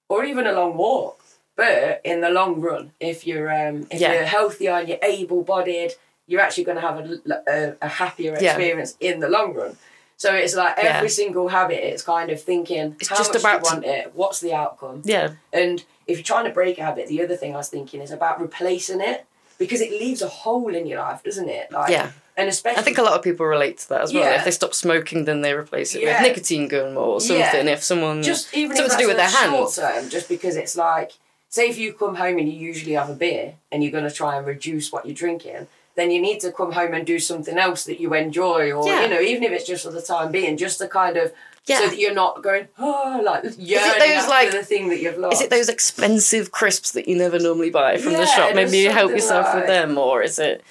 [0.09, 1.21] or even a long walk.
[1.55, 4.13] But in the long run, if you're um, if Yeah.
[4.13, 5.93] you're healthier and you're able-bodied,
[6.27, 8.51] you're actually going to have a, a, a happier Yeah.
[8.51, 9.75] experience in the long run.
[10.17, 11.13] So it's like every Yeah.
[11.13, 14.11] single habit, it's kind of thinking, It's how just much about do you want it?
[14.15, 15.01] What's the outcome?
[15.05, 15.31] Yeah.
[15.51, 18.11] And if you're trying to break a habit, the other thing I was thinking is
[18.11, 19.25] about replacing it
[19.57, 21.71] because it leaves a hole in your life, doesn't it?
[21.71, 22.11] Like, Yeah.
[22.35, 24.23] And especially, I think a lot of people relate to that as well.
[24.23, 24.35] Yeah.
[24.37, 26.21] If they stop smoking, then they replace it Yeah.
[26.21, 27.65] with nicotine gum or something.
[27.65, 27.73] Yeah.
[27.73, 29.51] If someone just even if something that's to do with their hands.
[29.51, 31.13] short term, just because it's like,
[31.49, 34.11] say if you come home and you usually have a beer and you're going to
[34.13, 35.65] try and reduce what you're drinking,
[35.97, 39.01] then you need to come home and do something else that you enjoy, or Yeah.
[39.03, 41.33] you know, even if it's just for the time being, just to kind of.
[41.65, 41.79] Yeah.
[41.79, 45.33] So that you're not going, oh, like yearning those, like- the thing that you've lost.
[45.33, 48.55] Is it those expensive crisps that you never normally buy from the shop?
[48.55, 50.63] Maybe you help yourself with them, or is it?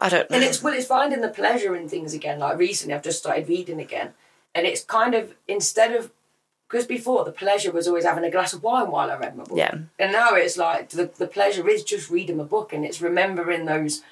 [0.00, 0.36] I don't know.
[0.36, 2.38] And it's well, it's finding the pleasure in things again.
[2.38, 4.14] Like recently, I've just started reading again,
[4.54, 6.12] and it's kind of instead of
[6.68, 9.42] because before the pleasure was always having a glass of wine while I read my
[9.42, 9.58] book.
[9.58, 9.74] Yeah.
[9.98, 13.64] And now it's like the the pleasure is just reading a book, and it's remembering
[13.64, 14.02] those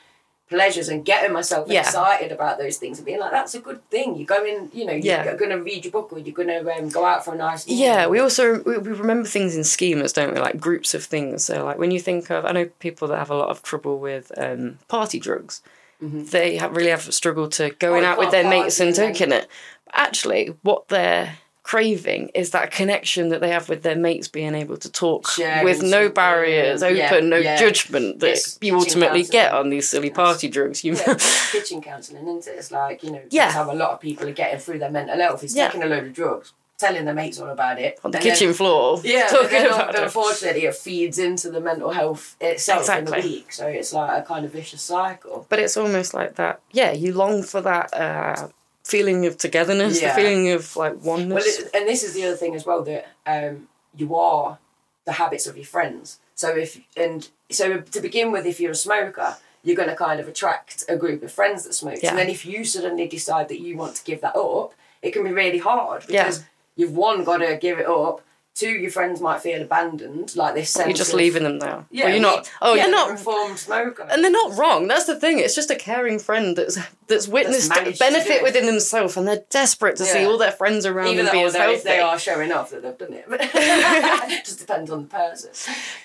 [0.49, 1.80] pleasures and getting myself Yeah.
[1.80, 4.16] excited about those things and being like, that's a good thing.
[4.16, 5.34] You're going, you know, you're Yeah.
[5.34, 7.66] going to read your book or you're going to um, go out for a nice.
[7.66, 7.76] meal.
[7.76, 10.40] Yeah, we also we, we remember things in schemas, don't we?
[10.40, 11.44] Like groups of things.
[11.44, 13.99] So like when you think of, I know people that have a lot of trouble
[13.99, 15.62] with um, party drugs.
[15.99, 18.09] They have, really have struggled to going Mm-hmm.
[18.11, 19.49] Oh, out with their mates and and taking it.
[19.86, 24.54] But actually, what they're craving is that connection that they have with their mates, being
[24.54, 27.56] able to talk Sharing with no barriers, open, yeah, no yeah.
[27.56, 30.84] judgment that It's you ultimately kitchen get on these silly party drugs.
[30.84, 31.18] You Yeah,
[31.50, 32.58] kitchen counselling, isn't it?
[32.58, 33.50] It's like, you know, Yeah.
[33.50, 35.42] how a lot of people are getting through their mental health.
[35.42, 37.98] Is taking a load of drugs, telling their mates all about it.
[38.04, 40.02] on the and then- kitchen floor, Yeah, talking about it.
[40.02, 43.20] unfortunately, it feeds into the mental health itself in Exactly.
[43.22, 43.52] the week.
[43.52, 45.46] So it's like a kind of vicious cycle.
[45.48, 46.60] but it's almost like that.
[46.70, 48.48] Yeah, you long for that uh,
[48.87, 50.14] feeling of togetherness, Yeah.
[50.14, 51.45] the feeling of like oneness.
[51.45, 54.59] Well, it, and this is the other thing as well that um, you are
[55.05, 56.18] the habits of your friends.
[56.34, 60.20] So if and so to begin with, if you're a smoker, you're going to kind
[60.20, 61.99] of attract a group of friends that smoke.
[62.03, 62.11] Yeah.
[62.11, 64.72] And then if you suddenly decide that you want to give that up,
[65.03, 66.24] it can be really hard Yeah.
[66.24, 66.45] because
[66.76, 68.20] you've one got to give it up.
[68.57, 70.86] Two, your friends might feel abandoned, like this sense.
[70.88, 71.84] you're just of- leaving them now.
[71.90, 72.50] Yeah, Well, you're not.
[72.62, 73.11] Oh, yeah, you're they're not.
[73.11, 74.07] reformed smoker.
[74.11, 74.88] And they're not wrong.
[74.88, 75.38] That's the thing.
[75.40, 79.96] It's just a caring friend that's that's witnessed to benefit within themselves, and they're desperate
[79.96, 81.74] to see all their friends around even them be as healthy.
[81.74, 85.50] if they are showing off that they've done it, it just depends on the person.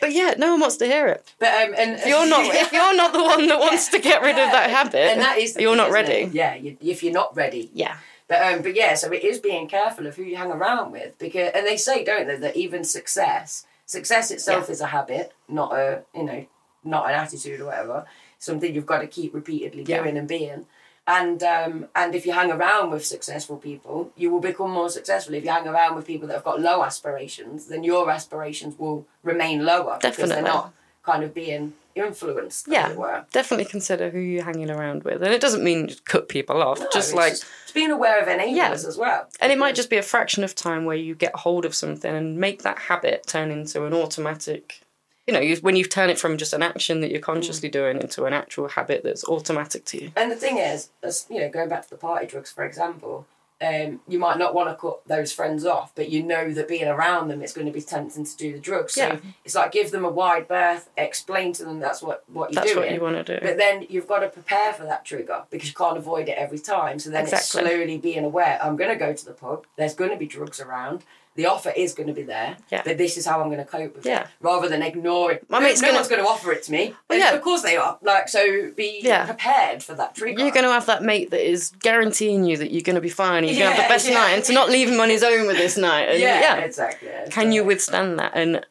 [0.01, 1.25] But yeah, no one wants to hear it.
[1.39, 4.21] But um, and If you're not, if you're not the one that wants to get
[4.21, 6.13] rid of that habit, and that is the you're thing, not ready.
[6.13, 6.33] it?
[6.33, 7.71] Yeah, you, if you're not ready.
[7.73, 7.95] Yeah,
[8.31, 11.17] But um, but yeah, so it is being careful of who you hang around with
[11.17, 15.73] because, and they say, don't they, that even success, success itself is a habit, not
[15.73, 16.45] a you know,
[16.81, 18.05] not an attitude or whatever.
[18.39, 20.01] something you've got to keep repeatedly Yeah.
[20.01, 20.65] doing and being.
[21.05, 25.33] And um, and if you hang around with successful people, you will become more successful.
[25.33, 29.05] If you hang around with people that have got low aspirations, then your aspirations will
[29.23, 30.73] remain lower because they're not
[31.03, 33.25] kind of being influenced, Yeah, were.
[33.31, 36.79] definitely consider who you're hanging around with, and it doesn't mean just cut people off.
[36.79, 38.71] No, just like, just being aware of enablers Yeah.
[38.71, 39.27] as well.
[39.39, 42.13] and it might just be a fraction of time where you get hold of something
[42.15, 44.81] and make that habit turn into an automatic.
[45.27, 47.73] You know, you, when you turn it from just an action that you're consciously Mm.
[47.73, 50.11] doing into an actual habit that's automatic to you.
[50.15, 53.27] And the thing is, as you know, going back to the party drugs, for example,
[53.61, 56.87] um, you might not want to cut those friends off, but you know that being
[56.87, 58.93] around them, it's going to be tempting to do the drugs.
[58.93, 59.17] So Yeah.
[59.45, 62.73] it's like give them a wide berth, explain to them that's what what you're That's
[62.73, 62.85] doing.
[62.87, 63.45] what you want to do.
[63.45, 66.59] But then you've got to prepare for that trigger because you can't avoid it every
[66.59, 66.97] time.
[66.99, 67.61] So then Exactly.
[67.61, 68.59] it's slowly being aware.
[68.63, 69.65] I'm going to go to the pub.
[69.75, 71.03] There's going to be drugs around.
[71.35, 72.57] The offer is going to be there.
[72.69, 72.81] Yeah.
[72.83, 74.23] But this is how I'm going to cope with Yeah.
[74.23, 74.27] it.
[74.41, 75.49] Rather than ignore it.
[75.49, 76.93] My no, mate's no gonna- one's going to offer it to me.
[77.09, 77.33] Well, yeah.
[77.33, 77.97] Of course they are.
[78.01, 79.25] Like so, be Yeah.
[79.25, 80.17] prepared for that.
[80.17, 83.09] You're going to have that mate that is guaranteeing you that you're going to be
[83.09, 83.43] fine.
[83.45, 84.15] You're going to have the best yeah.
[84.15, 86.09] night, and to not leave him on his own with this night.
[86.09, 87.09] And yeah, yeah, exactly.
[87.29, 88.33] can you withstand that?
[88.35, 88.65] And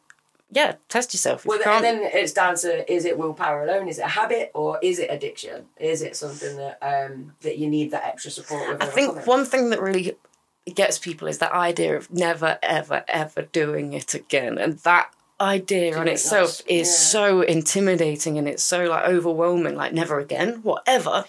[0.51, 1.41] yeah, test yourself.
[1.41, 3.87] If Well, you then, can't, then it's down to is it willpower alone?
[3.87, 5.65] Is it a habit or is it addiction?
[5.79, 8.83] Is it something that um that you need that extra support with?
[8.83, 10.15] I think one thing that really
[10.75, 15.97] gets people is that idea of never, ever, ever doing it again, and that idea
[15.97, 16.93] on itself is yeah.
[16.93, 19.75] so intimidating and it's so like overwhelming.
[19.75, 21.25] Like never again, whatever.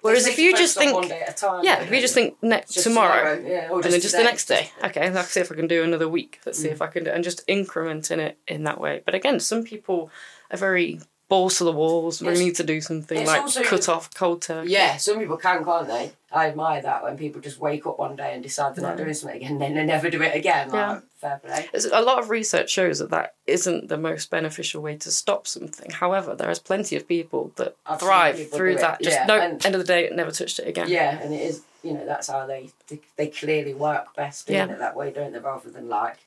[0.00, 1.62] Whereas if you just think, one day at a time.
[1.62, 4.70] yeah, if you just think next tomorrow, yeah, or and then just the next day.
[4.82, 6.40] Okay, let's see if I can do another week.
[6.46, 6.72] Let's see Mm.
[6.72, 9.02] if I can do, and just incrementing it in that way.
[9.04, 10.10] But again, some people
[10.50, 11.00] are very
[11.30, 12.20] balls to the walls.
[12.20, 14.70] We need to do something it's like also- cut off cold turkey.
[14.72, 16.12] Yeah, some people can, can't they?
[16.30, 19.14] I admire that when people just wake up one day and decide they're not doing
[19.14, 20.68] something again, then they never do it again.
[20.68, 21.00] Like, Yeah.
[21.16, 21.68] fair play.
[21.92, 25.90] A lot of research shows that that isn't the most beneficial way to stop something.
[25.90, 29.00] However, there is plenty of people that I've thrive people through that.
[29.00, 30.88] Just yeah, no, and- end of the day, never touched it again.
[30.88, 31.62] Yeah, and it is.
[31.82, 34.74] You know, that's how they they, they clearly work best doing Yeah.
[34.74, 35.38] it that way, don't they?
[35.38, 36.18] Rather than like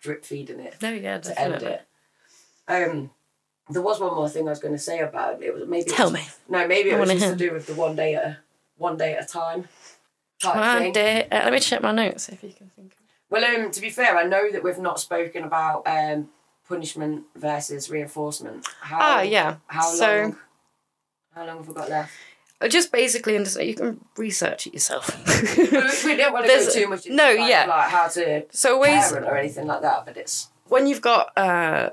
[0.00, 0.74] drip feeding it.
[0.82, 1.82] No, yeah, to end it.
[2.68, 3.10] Um,
[3.70, 5.46] there was one more thing I was going to say about it.
[5.46, 6.26] It was maybe it was- me.
[6.48, 8.38] No, maybe I it was wanna just to do with the one day at a
[8.76, 9.68] one day at a time
[10.40, 10.92] type One thing.
[10.92, 12.92] day, uh, let me check my notes if you can think.
[12.92, 12.98] of
[13.30, 16.28] Well, um, to be fair, I know that we've not spoken about um,
[16.68, 18.66] punishment versus reinforcement.
[18.80, 19.56] How, Ah, yeah.
[19.66, 20.36] How So- long?
[21.34, 22.12] How long have we got left?
[22.68, 23.68] Just basically, understand.
[23.68, 25.08] You can research it yourself.
[26.04, 27.66] we don't want to go too much into no, like, yeah.
[27.66, 31.36] like how to so ways parent or anything like that, but it's when you've got
[31.36, 31.90] uh,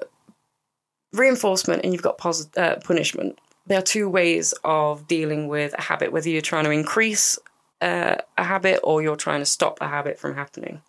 [1.14, 5.82] reinforcement and you've got posi- uh, punishment, there are two ways of dealing with a
[5.82, 6.12] habit.
[6.12, 7.40] Whether you're trying to increase
[7.82, 10.82] uh, a habit or you're trying to stop a habit from happening.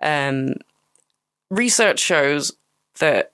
[0.00, 0.54] Um,
[1.50, 2.52] research shows
[2.98, 3.32] that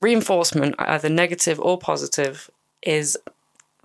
[0.00, 2.50] reinforcement, either negative or positive,
[2.82, 3.18] is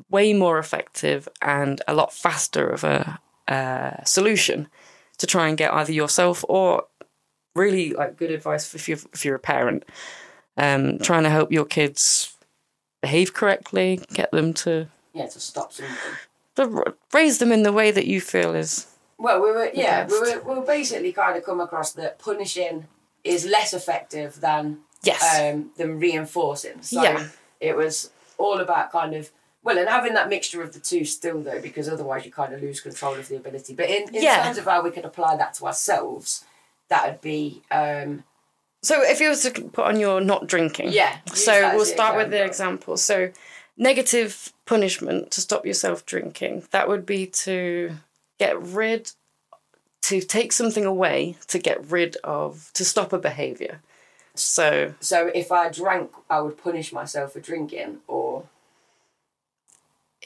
[0.09, 4.67] way more effective and a lot faster of a uh, solution
[5.17, 6.86] to try and get either yourself or
[7.55, 9.84] really like good advice if you're if you're a parent,
[10.57, 12.35] um, trying to help your kids
[13.01, 15.95] behave correctly, get them to, yeah to stop something.
[16.55, 18.87] to raise them in the way that you feel is
[19.17, 22.85] Well, we were yeah, we were, we were basically kind of come across that punishing
[23.23, 26.81] is less effective than yes, um, than reinforcing.
[26.81, 27.27] So Yeah.
[27.59, 29.31] it was all about kind of
[29.63, 32.61] well, and having that mixture of the two still though, because otherwise you kind of
[32.61, 33.73] lose control of the ability.
[33.73, 34.43] But in, in Yeah.
[34.43, 36.43] terms of how we could apply that to ourselves,
[36.89, 38.25] that would be um,
[38.84, 42.29] So if you were to put on your not drinking, Yeah, So we'll start with
[42.29, 42.93] the example.
[42.93, 42.97] example.
[42.97, 43.31] So
[43.77, 46.67] negative punishment to stop yourself drinking.
[46.71, 47.93] That would be to
[48.39, 49.11] get rid,
[50.03, 53.81] to take something away to get rid of, to stop a behavior.
[54.36, 58.43] So so if I drank, I would punish myself for drinking, or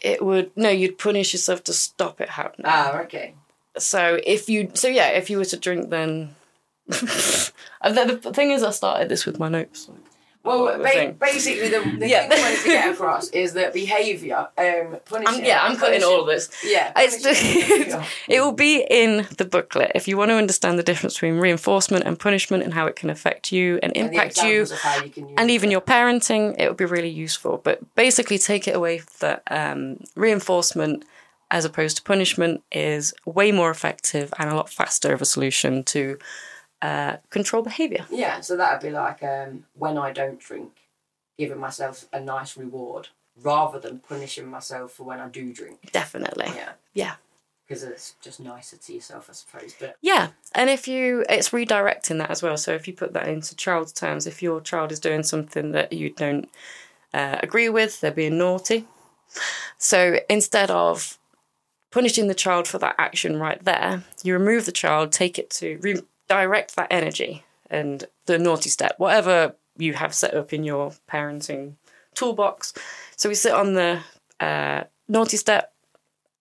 [0.02, 2.66] it would no, you'd punish yourself to stop it happening.
[2.70, 3.34] ah, okay,
[3.78, 6.36] So if you, so yeah, if you were to drink, then.
[7.82, 9.90] And the, the thing is, I started this with my notes.
[10.44, 12.30] Well, ba- basically, the, the Yeah.
[12.30, 15.40] thing I wanted to get across is that behaviour, um, punishing.
[15.42, 16.50] I'm, yeah, I'm cutting all of this.
[16.64, 20.84] Yeah, It's punishing- it will be in the booklet if you want to understand the
[20.84, 24.62] difference between reinforcement and punishment and how it can affect you and and impact you
[24.62, 25.74] of how you and even it.
[25.74, 26.56] your parenting.
[26.58, 27.60] It would be really useful.
[27.62, 31.04] But basically, take it away that um, reinforcement
[31.52, 35.84] as opposed to punishment is way more effective and a lot faster of a solution
[35.84, 36.18] to
[36.82, 38.06] uh, control behavior.
[38.10, 40.72] Yeah, so that'd be like um, when I don't drink,
[41.38, 43.10] giving myself a nice reward
[43.42, 45.92] rather than punishing myself for when I do drink.
[45.92, 46.48] Definitely.
[46.56, 47.16] Yeah, Yeah.
[47.68, 49.76] because it's just nicer to yourself, I suppose.
[49.80, 52.58] But Yeah, and if you, it's redirecting that as well.
[52.58, 55.94] So if you put that into child's terms, if your child is doing something that
[55.94, 56.50] you don't
[57.14, 58.86] uh, agree with, they're being naughty,
[59.78, 61.18] So instead of
[61.92, 65.80] punishing the child for that action right there, you remove the child, take it to
[66.30, 71.74] redirect that energy and the naughty step, whatever you have set up in your parenting
[72.16, 72.74] toolbox.
[73.16, 74.00] So we sit on the
[74.40, 75.74] uh, naughty step,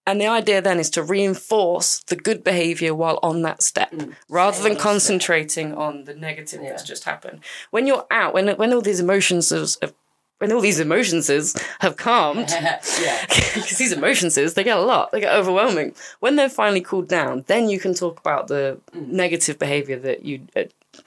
[0.06, 3.92] and the idea then is to reinforce the good behavior while on that step
[4.28, 7.40] rather than concentrating on the negative that's just happened.
[7.70, 9.94] When you're out, when when all these emotions have-
[10.38, 15.12] when all these emotions is- have calmed, because these emotions is they get a lot,
[15.12, 15.94] they get overwhelming.
[16.20, 20.42] When they're finally cooled down, then you can talk about the negative behavior that you
[20.54, 20.64] uh,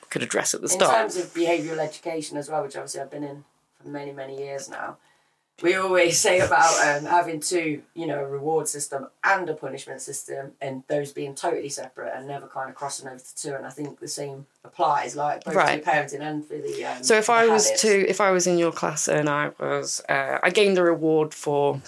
[0.10, 0.94] could address at the In start.
[0.94, 3.44] In terms of behavioural education as well, which obviously I've been in
[3.82, 4.98] for many, many years now,
[5.62, 10.02] we always say about um, having two, you know, a reward system and a punishment
[10.02, 13.54] system, and those being totally separate and never kind of crossing over to two.
[13.56, 15.84] And I think the same applies, like both Right.
[15.84, 16.86] for parenting and for the.
[16.86, 17.82] Um, So if I was habits.
[17.84, 21.34] to, if I was in your class and I was, uh, I gained a reward
[21.34, 21.82] for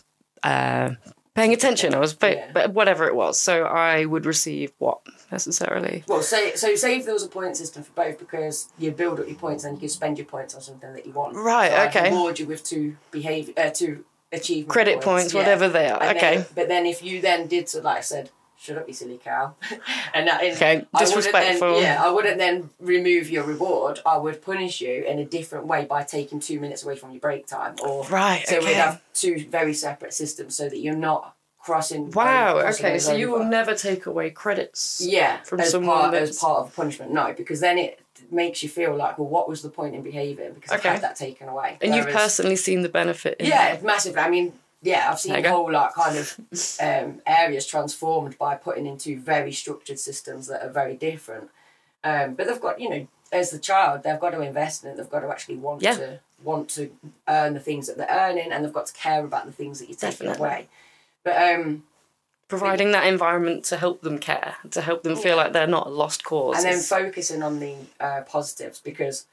[0.44, 0.92] uh,
[1.36, 1.94] paying attention.
[1.96, 2.52] I was, pay, Yeah.
[2.54, 3.40] but whatever it was.
[3.40, 5.00] So I would receive what
[5.32, 6.04] necessarily?
[6.08, 6.76] Well, say so.
[6.76, 9.64] Say if there was a point system for both, because you build up your points
[9.64, 11.36] and you can spend your points on something that you want.
[11.36, 12.10] Right, So okay.
[12.12, 15.40] Reward you with two behavior, uh, two achievement Credit points, yeah.
[15.40, 16.02] whatever they are.
[16.02, 16.38] And okay.
[16.38, 18.30] then- but then if you then did so, like I said,
[18.62, 19.56] shut up, you silly cow,
[20.14, 21.32] and that is Okay, I wouldn't.
[21.34, 24.00] Then, yeah, I wouldn't then remove your reward.
[24.06, 27.20] I would punish you in a different way by taking two minutes away from your
[27.20, 28.68] break time, or Right, So okay.
[28.68, 32.12] we'd have two very separate systems so that you're not crossing.
[32.12, 32.54] wow.
[32.54, 33.00] over- crossing Okay.
[33.00, 35.02] So you will never take away credits.
[35.04, 38.00] Yeah, from as someone part that's- as part of punishment, no, because then it
[38.30, 40.54] makes you feel like, well, what was the point in behaving?
[40.54, 40.90] Because Okay.
[40.90, 41.78] I've had that taken away.
[41.82, 43.38] And you've personally seen the benefit.
[43.40, 44.22] Yeah, massively.
[44.22, 46.40] I mean, yeah, I've seen whole like kind of
[46.82, 51.50] um, areas transformed by putting into very structured systems that are very different.
[52.04, 54.98] Um, but they've got, you know, as the child, they've got to invest in it.
[54.98, 55.96] They've got to actually want Yeah.
[55.96, 56.90] to want to
[57.28, 59.88] earn the things that they're earning, and they've got to care about the things that
[59.88, 60.40] you're taking Definitely.
[60.48, 60.68] away.
[61.24, 61.84] But um,
[62.48, 65.92] providing that environment to help them care, to help them feel like they're not a
[65.92, 66.58] lost cause.
[66.58, 69.28] and then focusing on the uh, positives because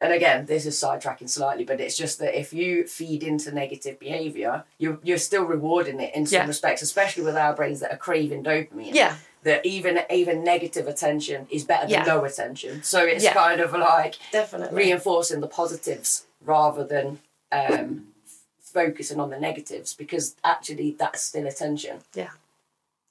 [0.00, 3.98] and again this is sidetracking slightly but it's just that if you feed into negative
[3.98, 6.46] behavior you're, you're still rewarding it in some Yeah.
[6.46, 11.46] respects especially with our brains that are craving dopamine yeah, that even even negative attention
[11.50, 12.04] is better than Yeah.
[12.04, 13.32] no attention so it's Yeah.
[13.32, 14.76] kind of like definitely.
[14.76, 17.20] reinforcing the positives rather than
[17.52, 18.08] um,
[18.60, 22.30] focusing on the negatives because actually that's still attention Yeah,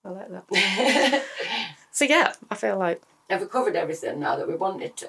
[0.03, 1.23] I like that.
[1.91, 5.07] so yeah, I feel like have we covered everything now that we wanted to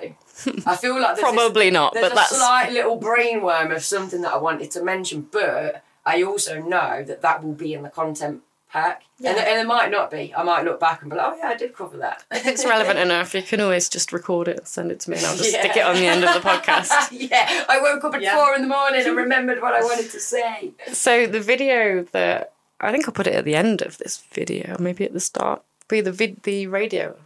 [0.67, 3.83] i feel like there's this- probably not, There's but a that's slight little brainworm of
[3.85, 7.83] something that I wanted to mention, but I also know that that will be in
[7.83, 9.03] the content pack.
[9.19, 9.43] And, Yeah.
[9.43, 10.33] and it might not be.
[10.37, 12.25] I might look back and be like, oh yeah, I did cover that.
[12.31, 15.17] if it's relevant enough, you can always just record it and send it to me,
[15.17, 15.61] and I'll just Yeah.
[15.61, 17.09] stick it on the end of the podcast.
[17.31, 18.35] yeah, I woke up at Yeah.
[18.37, 20.73] four in the morning and remembered what I wanted to say.
[20.93, 24.77] So the video that I think I'll put it at the end of this video,
[24.79, 27.17] maybe at the start, be the vid the radio.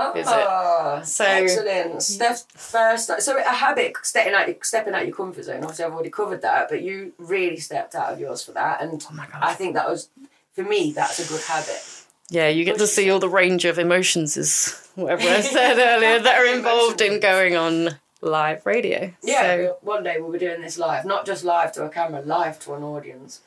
[0.00, 1.02] Oh?
[1.04, 2.02] So- excellent.
[2.02, 3.10] Steph's first.
[3.20, 5.62] So a habit stepping out, stepping out your comfort zone.
[5.62, 9.04] Obviously, I've already covered that, but you really stepped out of yours for that, and
[9.10, 9.16] Oh.
[9.34, 10.08] I think that was
[10.54, 10.92] for me.
[10.92, 11.82] That's a good habit.
[12.30, 16.18] Yeah, you get to see all the range of emotions, is whatever I said earlier,
[16.20, 19.12] that are involved in going on live radio.
[19.22, 22.20] Yeah, So, one day we'll be doing this live, not just live to a camera,
[22.20, 23.40] live to an audience.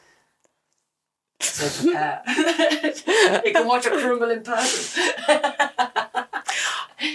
[1.41, 2.21] So prepare.
[3.45, 5.11] you can watch it crumble in person.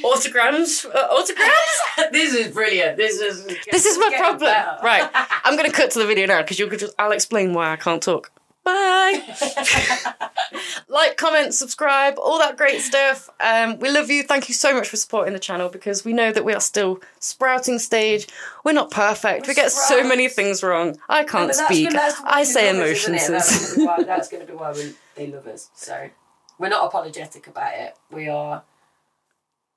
[0.03, 2.11] autograms, uh, autograms.
[2.12, 2.97] this is brilliant.
[2.97, 4.51] This is This is my problem.
[4.51, 4.78] better.
[4.82, 5.09] Right,
[5.45, 6.95] I'm going to cut to the video now because you'll just.
[6.99, 8.30] I'll explain why I can't talk.
[8.64, 9.22] Bye.
[10.89, 13.30] like, comment, subscribe, all that great stuff.
[13.39, 14.24] Um, we love you.
[14.24, 17.01] Thank you so much for supporting the channel because we know that we are still
[17.20, 18.26] sprouting stage.
[18.64, 19.47] We're not perfect.
[19.47, 20.97] We're we get so many things wrong.
[21.09, 21.91] I can't But that's speak.
[21.91, 23.28] gonna- that's what I say love us, emotions.
[23.28, 25.70] That's gonna be why- That's going to be why we, they love us.
[25.74, 26.11] So
[26.59, 27.97] we're not apologetic about it.
[28.11, 28.64] We are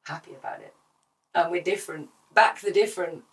[0.09, 0.73] happy about it,
[1.33, 2.09] and we're different.
[2.33, 3.23] Back the different.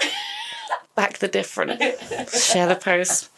[0.94, 1.80] Back the different.
[2.30, 3.30] Share the post.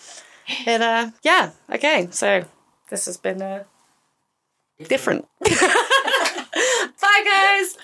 [0.66, 2.08] And uh, yeah, okay.
[2.10, 2.44] So
[2.90, 3.64] this has been uh,
[4.88, 5.26] different.
[5.44, 7.76] Bye, guys.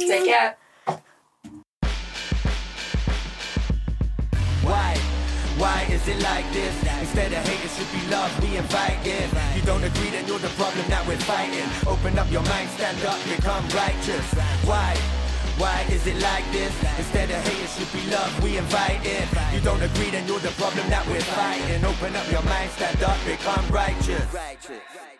[0.00, 0.56] Take care.
[5.64, 6.74] Why is it like this?
[7.00, 9.30] Instead of hate, it should be love we invite it.
[9.56, 11.64] You don't agree, then you're the problem that we're fighting.
[11.88, 14.26] Open up your mind, stand up, become righteous.
[14.68, 14.92] Why?
[15.56, 16.74] Why is it like this?
[16.98, 19.26] Instead of hate, it should be love we invite it.
[19.54, 21.82] You don't agree, then you're the problem that we're fighting.
[21.82, 23.64] Open up your mind, stand up, become.
[23.72, 25.13] Righteous.